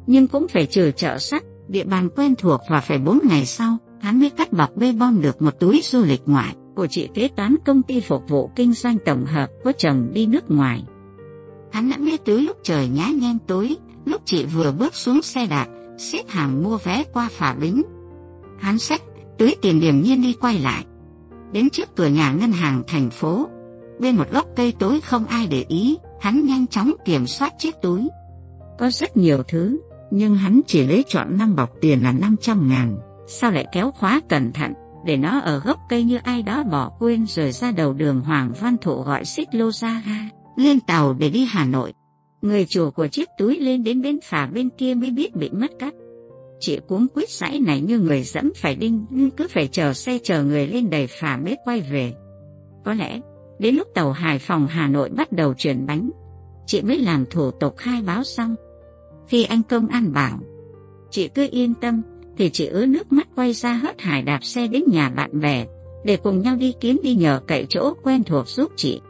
[0.07, 3.77] Nhưng cũng phải trừ chợ sắt, địa bàn quen thuộc và phải bốn ngày sau,
[4.01, 7.29] hắn mới cắt bọc bê bom được một túi du lịch ngoại của chị kế
[7.29, 10.85] toán công ty phục vụ kinh doanh tổng hợp có chồng đi nước ngoài.
[11.77, 15.47] Hắn đã biết tới lúc trời nhá nhem tối, lúc chị vừa bước xuống xe
[15.47, 15.67] đạp,
[15.99, 17.83] xếp hàng mua vé qua phà bính.
[18.59, 19.03] Hắn sách,
[19.39, 20.85] túi tiền điểm nhiên đi quay lại.
[21.53, 23.49] Đến trước cửa nhà ngân hàng thành phố,
[23.99, 27.75] bên một gốc cây tối không ai để ý, hắn nhanh chóng kiểm soát chiếc
[27.83, 28.09] túi.
[28.79, 32.99] Có rất nhiều thứ, nhưng hắn chỉ lấy chọn năm bọc tiền là 500 ngàn.
[33.27, 34.73] Sao lại kéo khóa cẩn thận,
[35.07, 38.53] để nó ở gốc cây như ai đó bỏ quên rồi ra đầu đường Hoàng
[38.61, 41.93] Văn Thụ gọi xích lô ra ga, lên tàu để đi Hà Nội.
[42.43, 45.71] Người chủ của chiếc túi lên đến bến phà bên kia mới biết bị mất
[45.79, 45.95] cắt.
[46.61, 50.19] Chị cuống quýt sãi này như người dẫm phải đinh, nhưng cứ phải chờ xe
[50.23, 52.15] chờ người lên đầy phà mới quay về.
[52.85, 53.21] Có lẽ,
[53.59, 56.11] đến lúc tàu Hải Phòng Hà Nội bắt đầu chuyển bánh,
[56.67, 58.55] chị mới làm thủ tục khai báo xong.
[59.29, 60.39] Khi anh công an bảo,
[61.11, 62.03] chị cứ yên tâm,
[62.37, 65.67] thì chị ứa nước mắt quay ra hớt hải đạp xe đến nhà bạn bè,
[66.05, 69.01] để cùng nhau đi kiếm đi nhờ cậy chỗ quen thuộc giúp chị.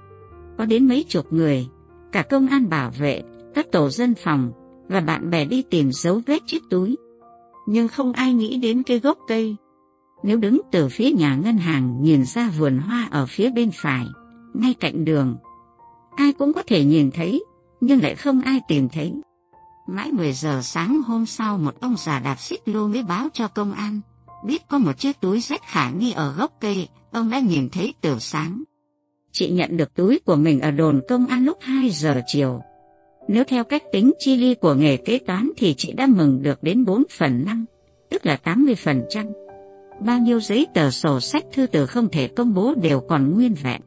[0.59, 1.67] Có đến mấy chục người,
[2.13, 3.23] cả công an bảo vệ,
[3.55, 4.53] các tổ dân phòng,
[4.89, 6.97] và bạn bè đi tìm dấu vết chiếc túi.
[7.67, 9.57] Nhưng không ai nghĩ đến cây gốc cây.
[10.23, 14.07] Nếu đứng từ phía nhà ngân hàng nhìn ra vườn hoa ở phía bên phải,
[14.55, 15.37] ngay cạnh đường,
[16.17, 17.45] ai cũng có thể nhìn thấy,
[17.81, 19.13] nhưng lại không ai tìm thấy.
[19.89, 23.49] Mãi 10 giờ sáng hôm sau một ông già đạp xích lô mới báo cho
[23.49, 24.01] công an.
[24.45, 27.95] Biết có một chiếc túi rất khả nghi ở gốc cây, ông đã nhìn thấy
[28.01, 28.63] từ sáng.
[29.39, 32.61] Chị nhận được túi của mình ở đồn công an lúc 2 giờ chiều.
[33.29, 36.63] Nếu theo cách tính chi ly của nghề kế toán thì chị đã mừng được
[36.63, 37.65] đến 4 phần 5,
[38.11, 39.27] tức là 80 phần trăm.
[40.07, 43.55] Bao nhiêu giấy tờ sổ sách thư từ không thể công bố đều còn nguyên
[43.63, 43.81] vẹn.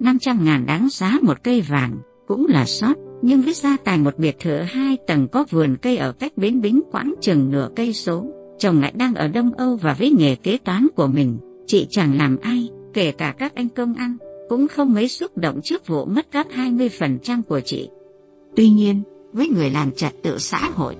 [0.00, 1.96] 500 ngàn đáng giá một cây vàng,
[2.26, 5.96] cũng là sót nhưng với gia tài một biệt thự hai tầng có vườn cây
[5.96, 8.26] ở cách bến bính quãng chừng nửa cây số,
[8.58, 12.18] chồng lại đang ở Đông Âu và với nghề kế toán của mình, chị chẳng
[12.18, 14.16] làm ai, kể cả các anh công ăn,
[14.48, 17.88] cũng không mấy xúc động trước vụ mất cắp 20% của chị.
[18.56, 20.96] Tuy nhiên, với người làm trật tự xã hội,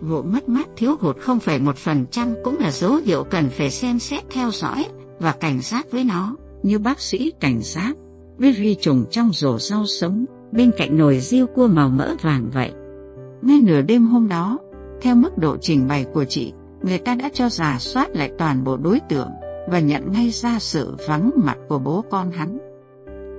[0.00, 4.50] vụ mất mát thiếu hụt 0,1% cũng là dấu hiệu cần phải xem xét theo
[4.50, 4.84] dõi
[5.18, 7.96] và cảnh giác với nó, như bác sĩ cảnh giác
[8.38, 12.50] với vi trùng trong rổ rau sống bên cạnh nồi riêu cua màu mỡ vàng
[12.52, 12.72] vậy.
[13.42, 14.58] Ngay nửa đêm hôm đó,
[15.00, 16.52] theo mức độ trình bày của chị,
[16.82, 19.28] người ta đã cho giả soát lại toàn bộ đối tượng
[19.68, 22.58] và nhận ngay ra sự vắng mặt của bố con hắn.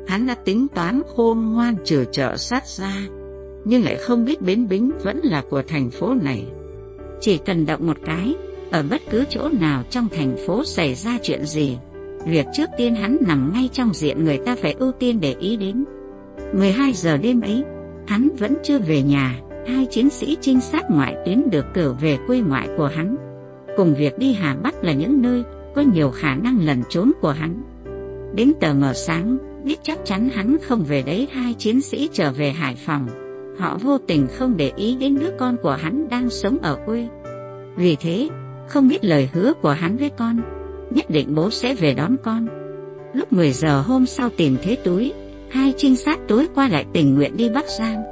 [0.08, 2.94] Hắn đã tính toán khôn ngoan trừ chợ sát ra,
[3.65, 6.46] nhưng lại không biết bến bính vẫn là của thành phố này.
[7.22, 8.36] Chỉ cần động một cái,
[8.72, 11.78] ở bất cứ chỗ nào trong thành phố xảy ra chuyện gì,
[12.26, 15.58] việc trước tiên hắn nằm ngay trong diện người ta phải ưu tiên để ý
[15.58, 15.86] đến.
[16.54, 17.63] 12 giờ đêm ấy,
[18.08, 22.18] hắn vẫn chưa về nhà, hai chiến sĩ trinh sát ngoại tuyến được cử về
[22.28, 23.15] quê ngoại của hắn.
[23.78, 25.44] Cùng việc đi Hà Bắc là những nơi
[25.76, 27.62] có nhiều khả năng lẩn trốn của hắn.
[28.36, 32.32] Đến tờ mờ sáng, biết chắc chắn hắn không về đấy hai chiến sĩ trở
[32.32, 33.08] về Hải Phòng.
[33.60, 37.08] Họ vô tình không để ý đến đứa con của hắn đang sống ở quê.
[37.75, 38.30] Vì thế,
[38.67, 40.41] không biết lời hứa của hắn với con,
[40.89, 42.47] nhất định bố sẽ về đón con.
[43.13, 45.13] Lúc 10 giờ hôm sau tìm thấy túi,
[45.49, 48.04] hai trinh sát tối qua lại tình nguyện đi Bắc Giang.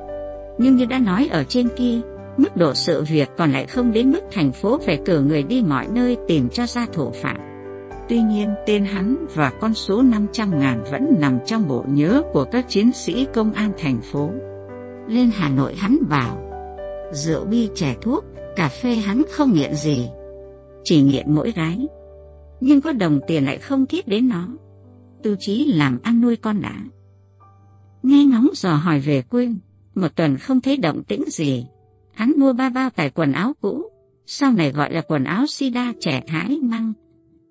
[0.57, 1.99] Nhưng như đã nói ở trên kia,
[2.37, 5.61] mức độ sự việc còn lại không đến mức thành phố phải cử người đi
[5.61, 7.52] mọi nơi tìm cho ra thủ phạm.
[8.13, 12.45] Tuy nhiên tên hắn và con số 500 ngàn vẫn nằm trong bộ nhớ của
[12.51, 14.31] các chiến sĩ công an thành phố.
[15.07, 16.37] Lên Hà Nội hắn bảo,
[17.11, 18.23] rượu bia chè thuốc,
[18.55, 20.09] cà phê hắn không nghiện gì,
[20.83, 21.87] chỉ nghiện mỗi gái.
[22.59, 24.47] Nhưng có đồng tiền lại không thiết đến nó.
[25.23, 26.75] Tư chí làm ăn nuôi con đã.
[28.03, 29.57] Nghe ngóng dò hỏi về quyên
[29.95, 31.65] một tuần không thấy động tĩnh gì.
[32.13, 33.83] Hắn mua ba bao tải quần áo cũ,
[34.25, 36.93] sau này gọi là quần áo sida trẻ thái măng,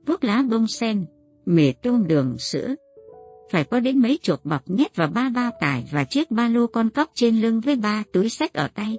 [0.06, 1.04] thuốc lá bông sen,
[1.46, 2.74] mì tôm đường sữa.
[3.50, 6.66] Phải có đến mấy chục bọc nhét vào ba bao tải và chiếc ba lô
[6.66, 8.98] con cóc trên lưng với ba túi sách ở tay.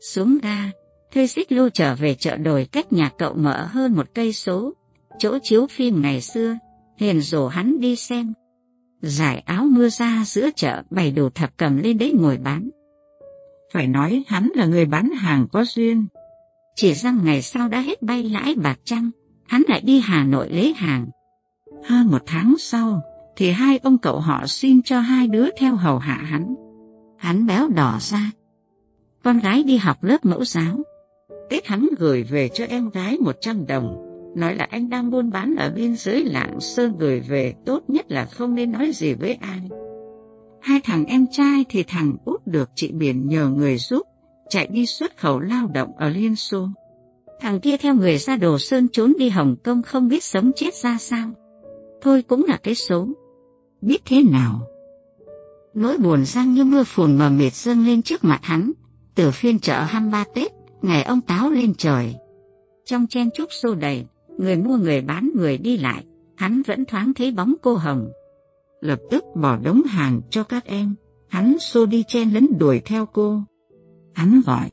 [0.00, 0.70] Xuống ga,
[1.12, 4.74] thuê xích lô trở về chợ đồi cách nhà cậu mở hơn một cây số,
[5.18, 6.56] chỗ chiếu phim ngày xưa,
[6.98, 8.32] hiền rủ hắn đi xem.
[9.02, 12.70] Giải áo mưa ra giữa chợ bày đồ thập cầm lên đấy ngồi bán.
[13.72, 16.06] Phải nói hắn là người bán hàng có duyên.
[16.76, 19.10] Chỉ rằng ngày sau đã hết bay lãi bạc trăng,
[19.48, 21.06] hắn lại đi Hà Nội lấy hàng.
[21.84, 23.02] Hơn một tháng sau,
[23.36, 26.54] thì hai ông cậu họ xin cho hai đứa theo hầu hạ hắn.
[27.16, 28.30] Hắn béo đỏ ra.
[29.24, 30.78] Con gái đi học lớp mẫu giáo.
[31.50, 33.96] Tết hắn gửi về cho em gái một trăm đồng,
[34.36, 38.10] nói là anh đang buôn bán ở biên giới Lạng Sơn gửi về, tốt nhất
[38.10, 39.60] là không nên nói gì với ai.
[40.60, 44.02] Hai thằng em trai thì thằng út được chị Biển nhờ người giúp,
[44.48, 46.68] chạy đi xuất khẩu lao động ở Liên Xô.
[47.40, 50.74] Thằng kia theo người ra Đồ Sơn trốn đi Hồng Kông không biết sống chết
[50.74, 51.30] ra sao.
[52.00, 53.08] Thôi cũng là cái số.
[53.80, 54.66] Biết thế nào?
[55.74, 58.72] Nỗi buồn răng như mưa phùn mờ mịt dâng lên trước mặt hắn,
[59.14, 62.14] từ phiên chợ hăm ba Tết, ngày ông táo lên trời.
[62.84, 64.04] Trong chen chúc xô đầy,
[64.38, 66.04] người mua người bán người đi lại,
[66.36, 68.08] hắn vẫn thoáng thấy bóng cô Hồng.
[68.80, 70.94] Lập tức bỏ đống hàng cho các em,
[71.28, 73.40] hắn xô đi chen lấn đuổi theo cô.
[74.14, 74.70] Hắn gọi,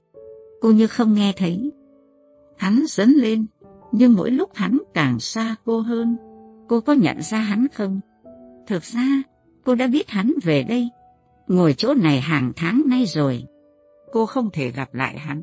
[0.61, 1.71] cô như không nghe thấy.
[2.57, 3.45] Hắn dấn lên,
[3.91, 6.17] nhưng mỗi lúc hắn càng xa cô hơn.
[6.67, 7.99] Cô có nhận ra hắn không?
[8.67, 9.21] Thực ra,
[9.65, 10.89] cô đã biết hắn về đây.
[11.47, 13.43] Ngồi chỗ này hàng tháng nay rồi.
[14.11, 15.41] Cô không thể gặp lại hắn.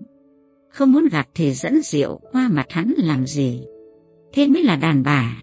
[0.70, 3.66] Không muốn gặp thì dẫn rượu qua mặt hắn làm gì.
[4.32, 5.36] Thế mới là đàn bà.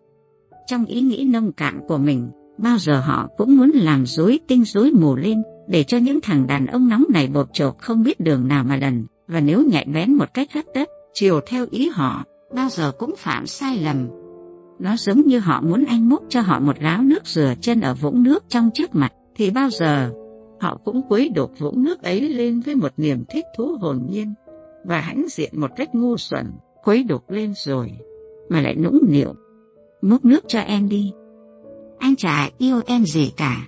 [0.67, 4.63] Trong ý nghĩ nông cạn của mình, bao giờ họ cũng muốn làm dối tinh
[4.65, 8.19] dối mù lên để cho những thằng đàn ông nóng này bột chộp không biết
[8.19, 11.89] đường nào mà lần và nếu nhạy bén một cách rất tất chiều theo ý
[11.89, 12.23] họ,
[12.55, 14.08] bao giờ cũng phạm sai lầm.
[14.79, 17.93] Nó giống như họ muốn anh múc cho họ một gáo nước rửa chân ở
[17.93, 20.12] vũng nước trong trước mặt, thì bao giờ,
[20.60, 24.34] họ cũng quấy đột vũng nước ấy lên với một niềm thích thú hồn nhiên,
[24.86, 26.51] và hãnh diện một cách ngu xuẩn,
[26.84, 27.91] quấy đục lên rồi,
[28.49, 29.34] mà lại nũng nịu.
[30.01, 31.13] Múc nước cho em đi.
[31.97, 33.67] Anh chả yêu em gì cả.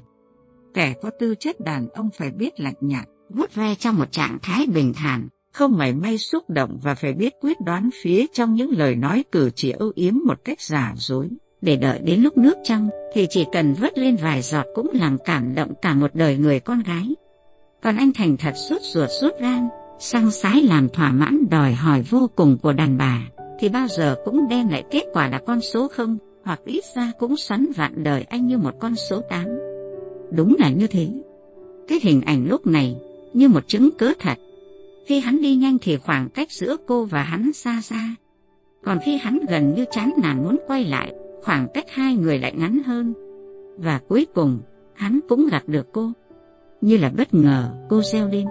[0.74, 4.38] Kẻ có tư chất đàn ông phải biết lạnh nhạt vút ve trong một trạng
[4.42, 8.56] thái bình thản không mảy may xúc động và phải biết quyết đoán phía trong
[8.56, 11.30] những lời nói cử chỉ âu yếm một cách giả dối.
[11.62, 15.18] Để đợi đến lúc nước trong thì chỉ cần vớt lên vài giọt cũng làm
[15.26, 17.16] cảm động cả một đời người con gái.
[17.84, 22.02] Còn anh thành thật suốt ruột suốt gan, sang sái làm thỏa mãn đòi hỏi
[22.10, 23.22] vô cùng của đàn bà,
[23.60, 27.12] thì bao giờ cũng đem lại kết quả là con số không, hoặc ít ra
[27.20, 29.46] cũng xoắn vạn đời anh như một con số tám.
[30.32, 31.10] Đúng là như thế.
[31.88, 32.96] Cái hình ảnh lúc này
[33.34, 34.38] như một chứng cớ thật
[35.06, 38.16] khi hắn đi nhanh thì khoảng cách giữa cô và hắn xa xa.
[38.84, 42.54] Còn khi hắn gần như chán nản muốn quay lại, khoảng cách hai người lại
[42.58, 43.14] ngắn hơn.
[43.78, 44.60] Và cuối cùng,
[44.94, 46.12] hắn cũng gặp được cô.
[46.82, 48.46] Như là bất ngờ, cô reo lên.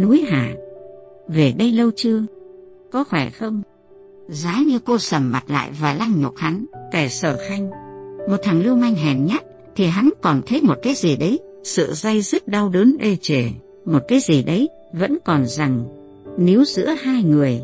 [0.00, 0.54] Núi Hà,
[1.28, 2.22] về đây lâu chưa?
[2.92, 3.62] Có khỏe không?
[4.28, 7.70] Giá như cô sầm mặt lại và lăng nhục hắn, kẻ sở khanh.
[8.30, 9.42] Một thằng lưu manh hèn nhát,
[9.76, 13.44] thì hắn còn thấy một cái gì đấy, sự dây dứt đau đớn ê chề,
[13.84, 15.84] một cái gì đấy vẫn còn rằng
[16.38, 17.60] níu giữa hai người.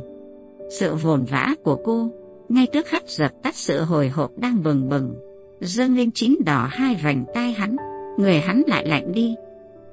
[0.71, 2.11] Sự vồn vã của cô
[2.49, 5.15] ngay trước khắc dập tắt sự hồi hộp đang bừng bừng,
[5.61, 7.77] dâng lên chín đỏ hai vành tai hắn,
[8.19, 9.35] người hắn lại lạnh đi.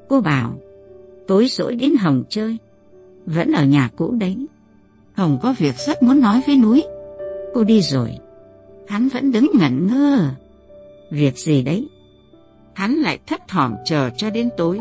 [0.09, 0.53] Cô bảo,
[1.27, 2.57] tối rỗi đến Hồng chơi,
[3.25, 4.47] vẫn ở nhà cũ đấy.
[5.13, 6.83] Hồng có việc rất muốn nói với núi.
[7.53, 8.11] Cô đi rồi,
[8.87, 10.29] hắn vẫn đứng ngẩn ngơ.
[11.11, 11.87] Việc gì đấy?
[12.73, 14.79] Hắn lại thất thỏm chờ cho đến tối.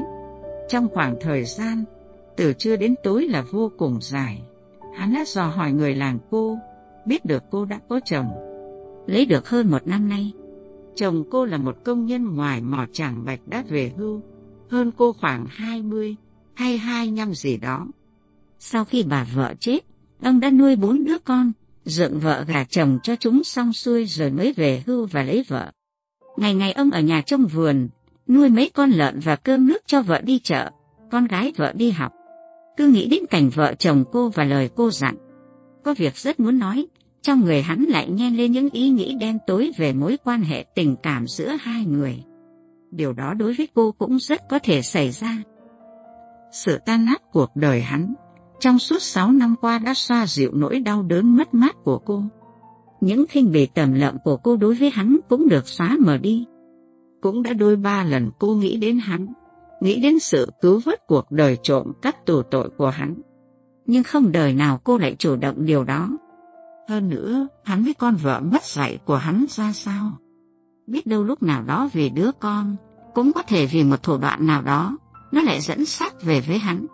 [0.69, 1.85] Trong khoảng thời gian
[2.41, 4.43] từ trưa đến tối là vô cùng dài.
[4.97, 6.59] Hắn đã dò hỏi người làng cô,
[7.07, 8.27] biết được cô đã có chồng.
[9.07, 10.33] Lấy được hơn một năm nay.
[10.95, 14.23] Chồng cô là một công nhân ngoài mỏ tràng bạch đã về hưu,
[14.71, 16.17] hơn cô khoảng hai mươi
[16.55, 17.87] hay hai năm gì đó.
[18.59, 19.79] Sau khi bà vợ chết,
[20.23, 21.53] ông đã nuôi bốn đứa con,
[21.85, 25.73] dựng vợ gả chồng cho chúng xong xuôi rồi mới về hưu và lấy vợ.
[26.37, 27.89] Ngày ngày ông ở nhà trong vườn,
[28.29, 30.71] nuôi mấy con lợn và cơm nước cho vợ đi chợ,
[31.11, 32.13] con gái vợ đi học
[32.81, 35.17] cứ nghĩ đến cảnh vợ chồng cô và lời cô dặn.
[35.85, 36.87] Có việc rất muốn nói,
[37.23, 40.65] trong người hắn lại nhen lên những ý nghĩ đen tối về mối quan hệ
[40.75, 42.25] tình cảm giữa hai người.
[42.91, 45.43] Điều đó đối với cô cũng rất có thể xảy ra.
[46.53, 48.15] Sự tan nát cuộc đời hắn
[48.61, 52.23] trong suốt sáu năm qua đã xoa dịu nỗi đau đớn mất mát của cô.
[53.01, 56.47] Những khinh bỉ tầm lợm của cô đối với hắn cũng được xóa mờ đi.
[57.21, 59.27] Cũng đã đôi ba lần cô nghĩ đến hắn
[59.81, 63.15] nghĩ đến sự cứu vớt cuộc đời trộm cắp tù tội của hắn.
[63.87, 66.09] nhưng không đời nào cô lại chủ động điều đó.
[66.89, 70.13] Hơn nữa, hắn với con vợ mất dạy của hắn ra sao?
[70.87, 72.77] Biết đâu lúc nào đó vì đứa con,
[73.15, 74.99] cũng có thể vì một thủ đoạn nào đó,
[75.33, 76.87] nó lại dẫn sát về với hắn.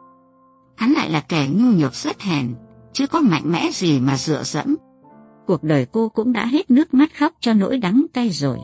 [0.77, 2.55] Hắn lại là kẻ nhu nhược rất hèn,
[2.93, 4.77] chứ có mạnh mẽ gì mà dựa dẫm.
[5.47, 8.59] Cuộc đời cô cũng đã hết nước mắt khóc cho nỗi đắng cay rồi.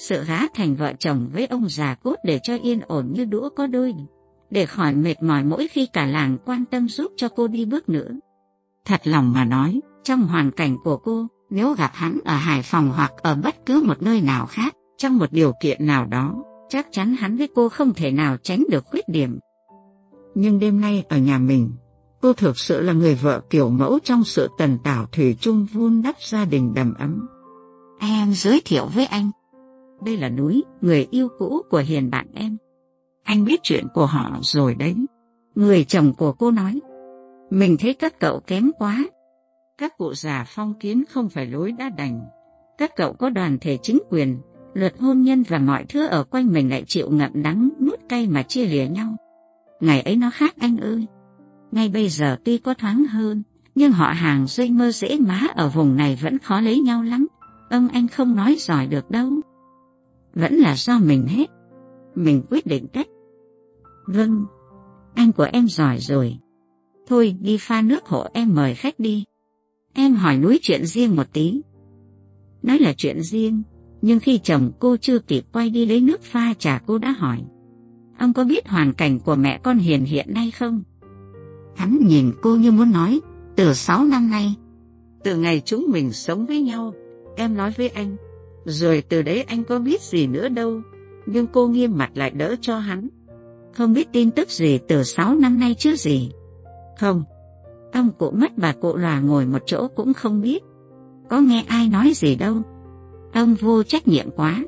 [0.00, 3.48] Sự gá thành vợ chồng với ông già cốt để cho yên ổn như đũa
[3.56, 3.94] có đôi,
[4.50, 7.88] để khỏi mệt mỏi mỗi khi cả làng quan tâm giúp cho cô đi bước
[7.88, 8.10] nữa.
[8.84, 12.92] Thật lòng mà nói, trong hoàn cảnh của cô, nếu gặp hắn ở Hải Phòng
[12.96, 16.86] hoặc ở bất cứ một nơi nào khác, trong một điều kiện nào đó, chắc
[16.90, 19.38] chắn hắn với cô không thể nào tránh được khuyết điểm.
[20.34, 21.70] Nhưng đêm nay ở nhà mình,
[22.22, 26.02] cô thực sự là người vợ kiểu mẫu trong sự tần tảo thủy chung vun
[26.02, 27.28] đắp gia đình đầm ấm.
[27.98, 29.30] Em giới thiệu với anh.
[30.04, 32.56] Đây là núi, người yêu cũ của hiền bạn em.
[33.22, 34.94] Anh biết chuyện của họ rồi đấy.
[35.54, 36.80] Người chồng của cô nói.
[37.50, 39.04] Mình thấy các cậu kém quá.
[39.78, 42.20] Các cụ già phong kiến không phải lối đã đành.
[42.78, 44.38] Các cậu có đoàn thể chính quyền,
[44.74, 48.26] luật hôn nhân và mọi thứ ở quanh mình lại chịu ngậm đắng, nuốt cay
[48.26, 49.16] mà chia lìa nhau.
[49.80, 51.06] Ngày ấy nó khác anh ơi.
[51.72, 53.42] Ngay bây giờ tuy có thoáng hơn,
[53.74, 57.26] nhưng họ hàng dây mơ dễ má ở vùng này vẫn khó lấy nhau lắm.
[57.70, 59.30] Ông anh không nói giỏi được đâu.
[60.34, 61.50] Vẫn là do mình hết.
[62.14, 63.06] Mình quyết định cách.
[64.06, 64.44] Vâng,
[65.14, 66.36] anh của em giỏi rồi.
[67.06, 69.24] Thôi đi pha nước hộ em mời khách đi.
[69.94, 71.60] Em hỏi núi chuyện riêng một tí.
[72.62, 73.62] Nói là chuyện riêng,
[74.02, 77.38] nhưng khi chồng cô chưa kịp quay đi lấy nước pha trà cô đã hỏi.
[78.18, 80.82] Ông có biết hoàn cảnh của mẹ con Hiền hiện nay không?
[81.76, 83.20] Hắn nhìn cô như muốn nói,
[83.56, 84.54] từ sáu năm nay.
[85.24, 86.94] Từ ngày chúng mình sống với nhau,
[87.36, 88.16] em nói với anh,
[88.64, 90.80] rồi từ đấy anh có biết gì nữa đâu,
[91.26, 93.08] nhưng cô nghiêm mặt lại đỡ cho hắn.
[93.74, 96.30] Không biết tin tức gì từ sáu năm nay chứ gì.
[97.00, 97.24] Không.
[97.92, 100.62] Ông cụ mất bà cụ lòa ngồi một chỗ cũng không biết.
[101.30, 102.56] Có nghe ai nói gì đâu.
[103.32, 104.64] Ông vô trách nhiệm quá.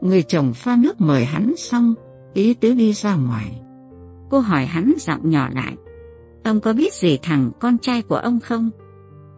[0.00, 1.94] Người chồng pha nước mời hắn xong,
[2.34, 3.60] ý tứ đi ra ngoài.
[4.30, 5.76] Cô hỏi hắn giọng nhỏ lại.
[6.44, 8.70] Ông có biết gì thằng con trai của ông không?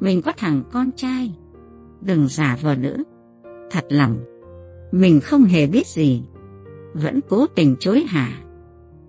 [0.00, 1.34] Mình có thằng con trai.
[2.00, 2.96] Đừng giả vờ nữa.
[3.74, 4.18] Thật lòng.
[4.92, 6.22] Mình không hề biết gì.
[6.92, 8.28] Vẫn cố tình chối hả.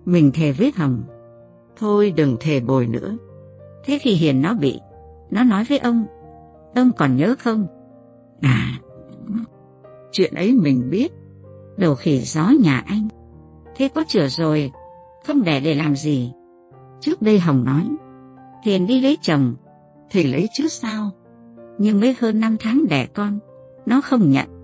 [0.04, 1.02] Mình thề với Hồng.
[1.76, 3.16] Thôi đừng thề bồi nữa.
[3.84, 4.80] Thế khi Hiền nó bị,
[5.30, 6.06] nó nói với ông,
[6.74, 7.66] ông còn nhớ không?
[8.40, 8.80] À,
[10.12, 11.12] chuyện ấy mình biết.
[11.76, 13.08] Đầu khỉ gió nhà anh.
[13.76, 14.72] Thế có chữa rồi,
[15.26, 16.32] không để để làm gì.
[17.00, 17.88] Trước đây Hồng nói,
[18.64, 19.54] Hiền đi lấy chồng.
[20.10, 21.10] Thì lấy chứ sao?
[21.78, 23.38] Nhưng mới hơn năm tháng đẻ con,
[23.86, 24.55] nó không nhận.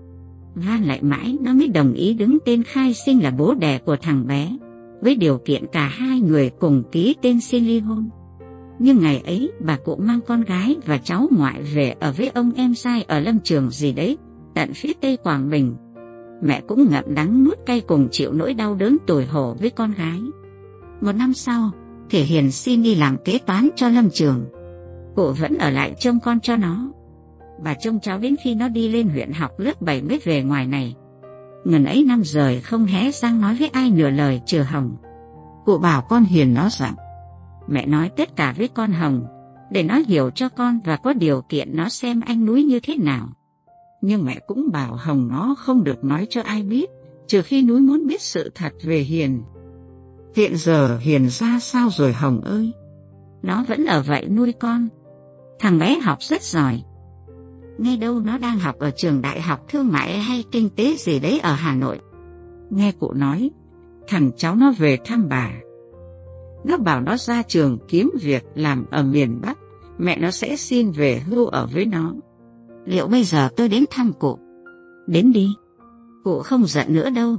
[0.55, 3.95] Va lại mãi nó mới đồng ý đứng tên khai sinh là bố đẻ của
[3.95, 4.57] thằng bé,
[5.01, 8.09] với điều kiện cả hai người cùng ký tên xin ly hôn.
[8.79, 12.51] Nhưng ngày ấy bà cụ mang con gái và cháu ngoại về ở với ông
[12.55, 14.17] em sai ở lâm trường gì đấy,
[14.55, 15.75] tận phía tây Quảng Bình.
[16.43, 19.93] Mẹ cũng ngậm đắng nuốt cay cùng chịu nỗi đau đớn tủi hổ với con
[19.97, 20.19] gái.
[21.01, 21.71] Một năm sau,
[22.09, 24.45] Thể Hiền xin đi làm kế toán cho lâm trường.
[25.15, 26.91] Cụ vẫn ở lại trông con cho nó
[27.63, 30.67] và trông cháu đến khi nó đi lên huyện học lớp 7 mới về ngoài
[30.67, 30.95] này.
[31.65, 34.95] Ngần ấy năm rời không hé răng nói với ai nửa lời trừ Hồng.
[35.65, 36.95] Cụ bảo con Hiền nó rằng,
[37.67, 39.25] mẹ nói tất cả với con Hồng,
[39.71, 42.97] để nó hiểu cho con và có điều kiện nó xem anh núi như thế
[42.97, 43.29] nào.
[44.01, 46.89] Nhưng mẹ cũng bảo Hồng nó không được nói cho ai biết,
[47.27, 49.41] trừ khi núi muốn biết sự thật về Hiền.
[50.35, 52.71] Hiện giờ Hiền ra sao rồi Hồng ơi?
[53.43, 54.87] Nó vẫn ở vậy nuôi con.
[55.59, 56.83] Thằng bé học rất giỏi.
[57.77, 61.19] Ngay đâu nó đang học ở trường đại học thương mại hay kinh tế gì
[61.19, 61.99] đấy ở Hà Nội.
[62.69, 63.51] Nghe cụ nói,
[64.07, 65.51] thằng cháu nó về thăm bà.
[66.63, 69.57] Nó bảo nó ra trường kiếm việc làm ở miền Bắc,
[69.97, 72.13] mẹ nó sẽ xin về hưu ở với nó.
[72.85, 74.39] Liệu bây giờ tôi đến thăm cụ?
[75.07, 75.49] Đến đi.
[76.23, 77.37] Cụ không giận nữa đâu.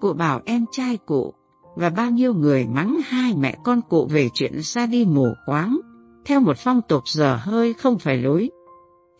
[0.00, 1.34] Cụ bảo em trai cụ
[1.76, 5.80] và bao nhiêu người mắng hai mẹ con cụ về chuyện ra đi mù quáng,
[6.24, 8.50] theo một phong tục giờ hơi không phải lối.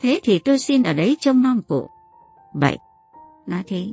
[0.00, 1.88] Thế thì tôi xin ở đấy trông non cụ.
[2.54, 2.78] Vậy,
[3.46, 3.86] nói thế,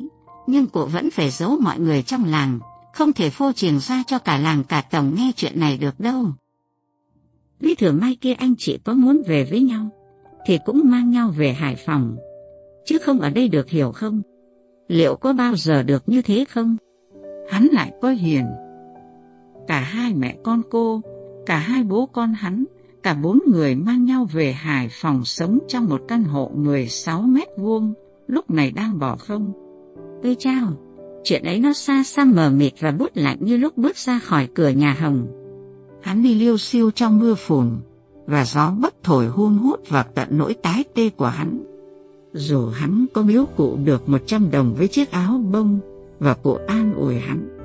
[0.47, 2.59] nhưng cụ vẫn phải giấu mọi người trong làng,
[2.93, 6.25] không thể phô truyền ra cho cả làng cả tổng nghe chuyện này được đâu.
[7.59, 9.89] Lý thừa mai kia anh chị có muốn về với nhau,
[10.45, 12.17] thì cũng mang nhau về Hải Phòng,
[12.85, 14.21] chứ không ở đây được hiểu không?
[14.87, 16.77] Liệu có bao giờ được như thế không?
[17.49, 18.45] Hắn lại có hiền.
[19.67, 21.01] Cả hai mẹ con cô,
[21.45, 22.65] cả hai bố con hắn,
[23.05, 27.47] cả bốn người mang nhau về Hải Phòng sống trong một căn hộ 16 mét
[27.57, 27.93] vuông,
[28.27, 29.51] lúc này đang bỏ không.
[30.23, 30.73] Ơi chao,
[31.23, 34.47] chuyện ấy nó xa xăm mờ mịt và bút lạnh như lúc bước ra khỏi
[34.55, 35.27] cửa nhà Hồng.
[36.01, 37.69] Hắn đi liêu siêu trong mưa phùn,
[38.25, 41.63] và gió bất thổi hun hút vào tận nỗi tái tê của hắn.
[42.33, 45.79] Dù hắn có biếu cụ được 100 đồng với chiếc áo bông,
[46.19, 47.57] và cụ an ủi hắn.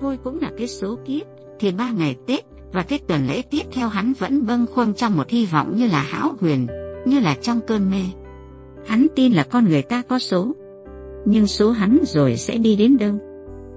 [0.00, 1.26] Thôi cũng là cái số kiếp,
[1.60, 5.16] thì ba ngày Tết và cái tuần lễ tiếp theo hắn vẫn bâng khuâng trong
[5.16, 6.66] một hy vọng như là hão huyền,
[7.04, 8.02] như là trong cơn mê.
[8.86, 10.52] Hắn tin là con người ta có số,
[11.24, 13.14] nhưng số hắn rồi sẽ đi đến đâu?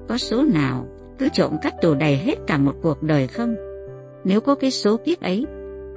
[0.08, 0.88] Có số nào
[1.20, 3.56] cứ trộm cắt tù đầy hết cả một cuộc đời không?
[4.24, 5.46] Nếu có cái số kiếp ấy,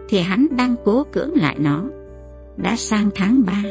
[0.09, 1.85] thì hắn đang cố cưỡng lại nó.
[2.57, 3.63] Đã sang tháng 3,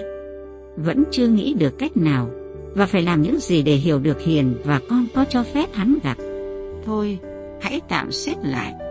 [0.77, 2.29] vẫn chưa nghĩ được cách nào
[2.75, 5.95] và phải làm những gì để hiểu được Hiền và con có cho phép hắn
[6.03, 6.17] gặp.
[6.85, 7.19] Thôi,
[7.61, 8.88] hãy tạm xếp lại.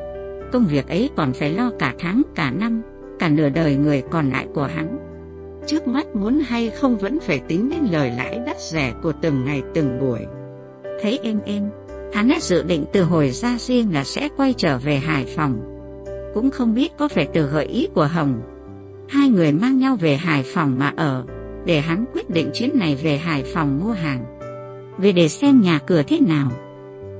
[0.52, 2.82] Công việc ấy còn phải lo cả tháng, cả năm,
[3.18, 4.98] cả nửa đời người còn lại của hắn.
[5.66, 9.44] Trước mắt muốn hay không vẫn phải tính đến lời lãi đắt rẻ của từng
[9.44, 10.20] ngày từng buổi.
[11.02, 11.70] Thấy em em,
[12.14, 15.60] hắn đã dự định từ hồi ra riêng là sẽ quay trở về Hải Phòng.
[16.34, 18.40] Cũng không biết có phải từ gợi ý của Hồng.
[19.08, 21.24] Hai người mang nhau về Hải Phòng mà ở,
[21.64, 24.24] để hắn quyết định chuyến này về Hải Phòng mua hàng.
[24.98, 26.52] Về để xem nhà cửa thế nào.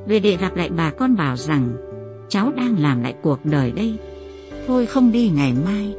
[0.07, 1.88] Về để gặp lại bà con bảo rằng
[2.29, 3.99] cháu đang làm lại cuộc đời đây.
[4.67, 5.95] Thôi không đi ngày mai.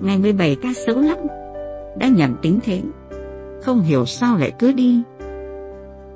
[0.00, 1.18] Ngày 17 ca xấu lắm.
[1.98, 2.82] Đã nhầm tính thế.
[3.62, 5.02] Không hiểu sao lại cứ đi.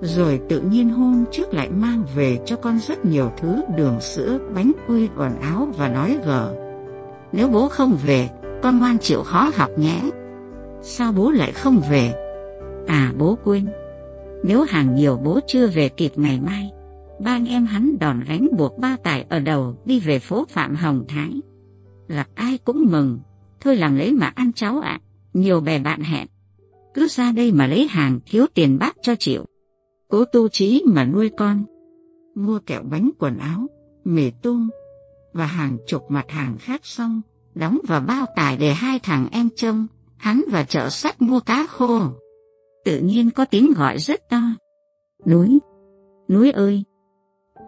[0.01, 4.39] Rồi tự nhiên hôm trước lại mang về cho con rất nhiều thứ đường sữa,
[4.55, 6.55] bánh quy, quần áo và nói gờ.
[7.33, 8.29] Nếu bố không về,
[8.63, 10.01] con ngoan chịu khó học nhé.
[10.83, 12.13] Sao bố lại không về?
[12.87, 13.67] À bố quên.
[14.43, 16.71] Nếu hàng nhiều bố chưa về kịp ngày mai,
[17.25, 20.75] ba anh em hắn đòn gánh buộc ba tải ở đầu đi về phố Phạm
[20.75, 21.41] Hồng Thái.
[22.09, 23.19] Gặp ai cũng mừng,
[23.61, 25.01] thôi làm lấy mà ăn cháu ạ,
[25.35, 26.27] nhiều bè bạn hẹn.
[26.95, 29.45] Cứ ra đây mà lấy hàng thiếu tiền bác cho chịu.
[30.09, 31.65] Cố tu trí mà nuôi con.
[32.35, 33.67] Mua kẹo bánh quần áo,
[34.05, 34.71] mì tôm
[35.33, 37.21] và hàng chục mặt hàng khác xong,
[37.55, 41.67] đóng vào bao tải để hai thằng em trông hắn vào chợ sách mua cá
[41.67, 42.01] khô.
[42.85, 44.41] Tự nhiên có tiếng gọi rất to.
[45.27, 45.59] Núi,
[46.29, 46.85] núi ơi!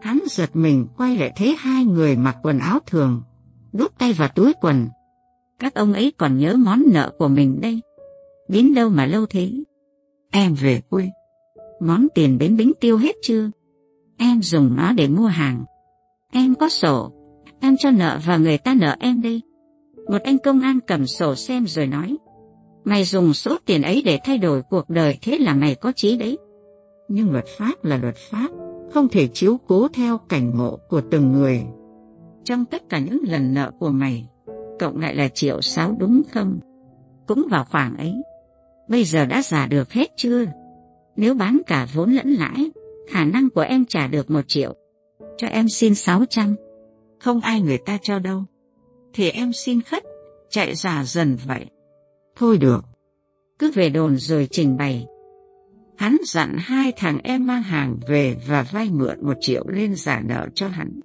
[0.02, 3.22] Hắn giật mình quay lại thấy hai người mặc quần áo thường,
[3.72, 4.88] đút tay vào túi quần.
[5.58, 7.80] Các ông ấy còn nhớ món nợ của mình đây.
[8.48, 9.50] Đến đâu mà lâu thế?
[10.30, 11.08] Em về quê.
[11.80, 13.50] Món tiền bến bính tiêu hết chưa?
[14.16, 15.64] Em dùng nó để mua hàng.
[16.32, 17.12] Em có sổ,
[17.60, 19.42] em cho nợ và người ta nợ em đây.
[20.08, 22.16] Một anh công an cầm sổ xem rồi nói.
[22.84, 26.16] Mày dùng số tiền ấy để thay đổi cuộc đời thế là mày có trí
[26.16, 26.38] đấy.
[27.08, 28.48] Nhưng luật pháp là luật pháp,
[28.94, 31.62] không thể chiếu cố theo cảnh ngộ của từng người.
[32.44, 34.28] Trong tất cả những lần nợ của mày,
[34.80, 36.58] cộng lại là triệu sáu đúng không?
[37.26, 38.14] Cũng vào khoảng ấy.
[38.88, 40.44] Bây giờ đã giả được hết chưa?
[41.16, 42.70] Nếu bán cả vốn lẫn lãi,
[43.08, 44.74] khả năng của em trả được một triệu.
[45.36, 46.56] Cho em xin sáu trăm.
[47.20, 48.44] Không ai người ta cho đâu.
[49.12, 50.04] Thì em xin khất,
[50.50, 51.66] chạy giả dần vậy.
[52.36, 52.84] Thôi được,
[53.58, 55.06] cứ về đồn rồi trình bày.
[55.96, 60.22] Hắn dặn hai thằng em mang hàng về và vay mượn một triệu lên giả
[60.24, 61.00] nợ cho hắn.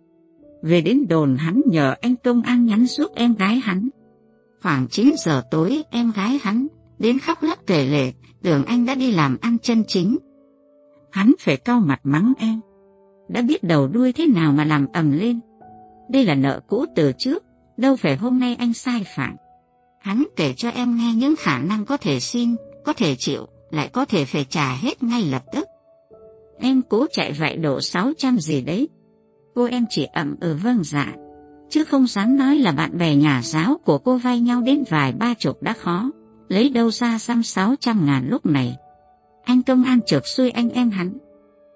[0.64, 3.90] Về đến đồn hắn nhờ anh công an nhắn giúp em gái hắn.
[4.62, 6.68] Khoảng 9 giờ tối em gái hắn
[7.00, 8.14] đến khóc lóc kể lệ,
[8.44, 10.18] tưởng anh đã đi làm ăn chân chính.
[11.12, 12.60] Hắn phải cau mặt mắng em.
[13.30, 15.40] Đã biết đầu đuôi thế nào mà làm ầm lên.
[16.10, 17.44] Đây là nợ cũ từ trước,
[17.78, 19.36] đâu phải hôm nay anh sai phạm.
[20.02, 23.90] Hắn kể cho em nghe những khả năng có thể xin, có thể chịu, lại
[23.94, 25.68] có thể phải trả hết ngay lập tức.
[26.60, 28.90] Em cố chạy vậy độ 600 gì đấy.
[29.56, 31.16] Cô em chỉ ậm ừ vâng dạ,
[31.70, 35.12] chứ không dám nói là bạn bè nhà giáo của cô vay nhau đến vài
[35.12, 36.12] ba chục đã khó,
[36.50, 38.76] lấy đâu ra xăm 600 ngàn lúc này.
[39.44, 41.18] Anh công an trượt xuôi anh em hắn.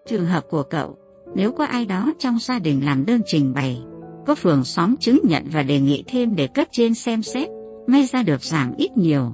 [0.07, 0.97] Trường hợp của cậu,
[1.35, 3.81] nếu có ai đó trong gia đình làm đơn trình bày,
[4.25, 7.49] có phường xóm chứng nhận và đề nghị thêm để cấp trên xem xét,
[7.87, 9.33] may ra được giảm ít nhiều.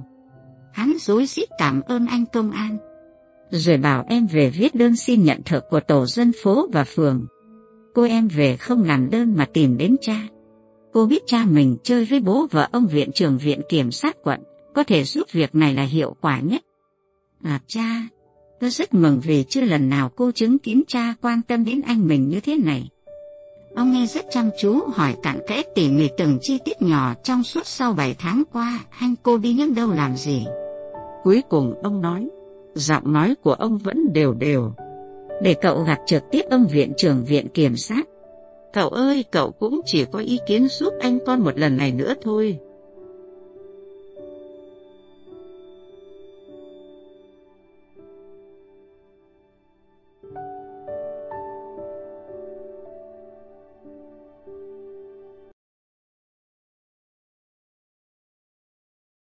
[0.78, 2.76] Hắn dối rít cảm ơn anh công an,
[3.50, 7.26] rồi bảo em về viết đơn xin nhận thợ của tổ dân phố và phường.
[7.94, 10.20] Cô em về không làm đơn mà tìm đến cha.
[10.92, 14.40] Cô biết cha mình chơi với bố và ông viện trưởng viện kiểm sát quận,
[14.74, 16.62] có thể giúp việc này là hiệu quả nhất.
[17.42, 18.08] À cha,
[18.60, 22.08] tôi rất mừng vì chưa lần nào cô chứng kiến cha quan tâm đến anh
[22.08, 22.88] mình như thế này.
[23.74, 27.44] Ông nghe rất chăm chú hỏi cặn kẽ tỉ mỉ từng chi tiết nhỏ trong
[27.44, 30.44] suốt sau 7 tháng qua anh cô đi những đâu làm gì.
[31.28, 32.28] Cuối cùng ông nói,
[32.74, 34.72] giọng nói của ông vẫn đều đều.
[35.42, 38.08] Để cậu gặp trực tiếp ông viện trưởng viện kiểm sát.
[38.72, 42.14] Cậu ơi, cậu cũng chỉ có ý kiến giúp anh con một lần này nữa
[42.22, 42.58] thôi.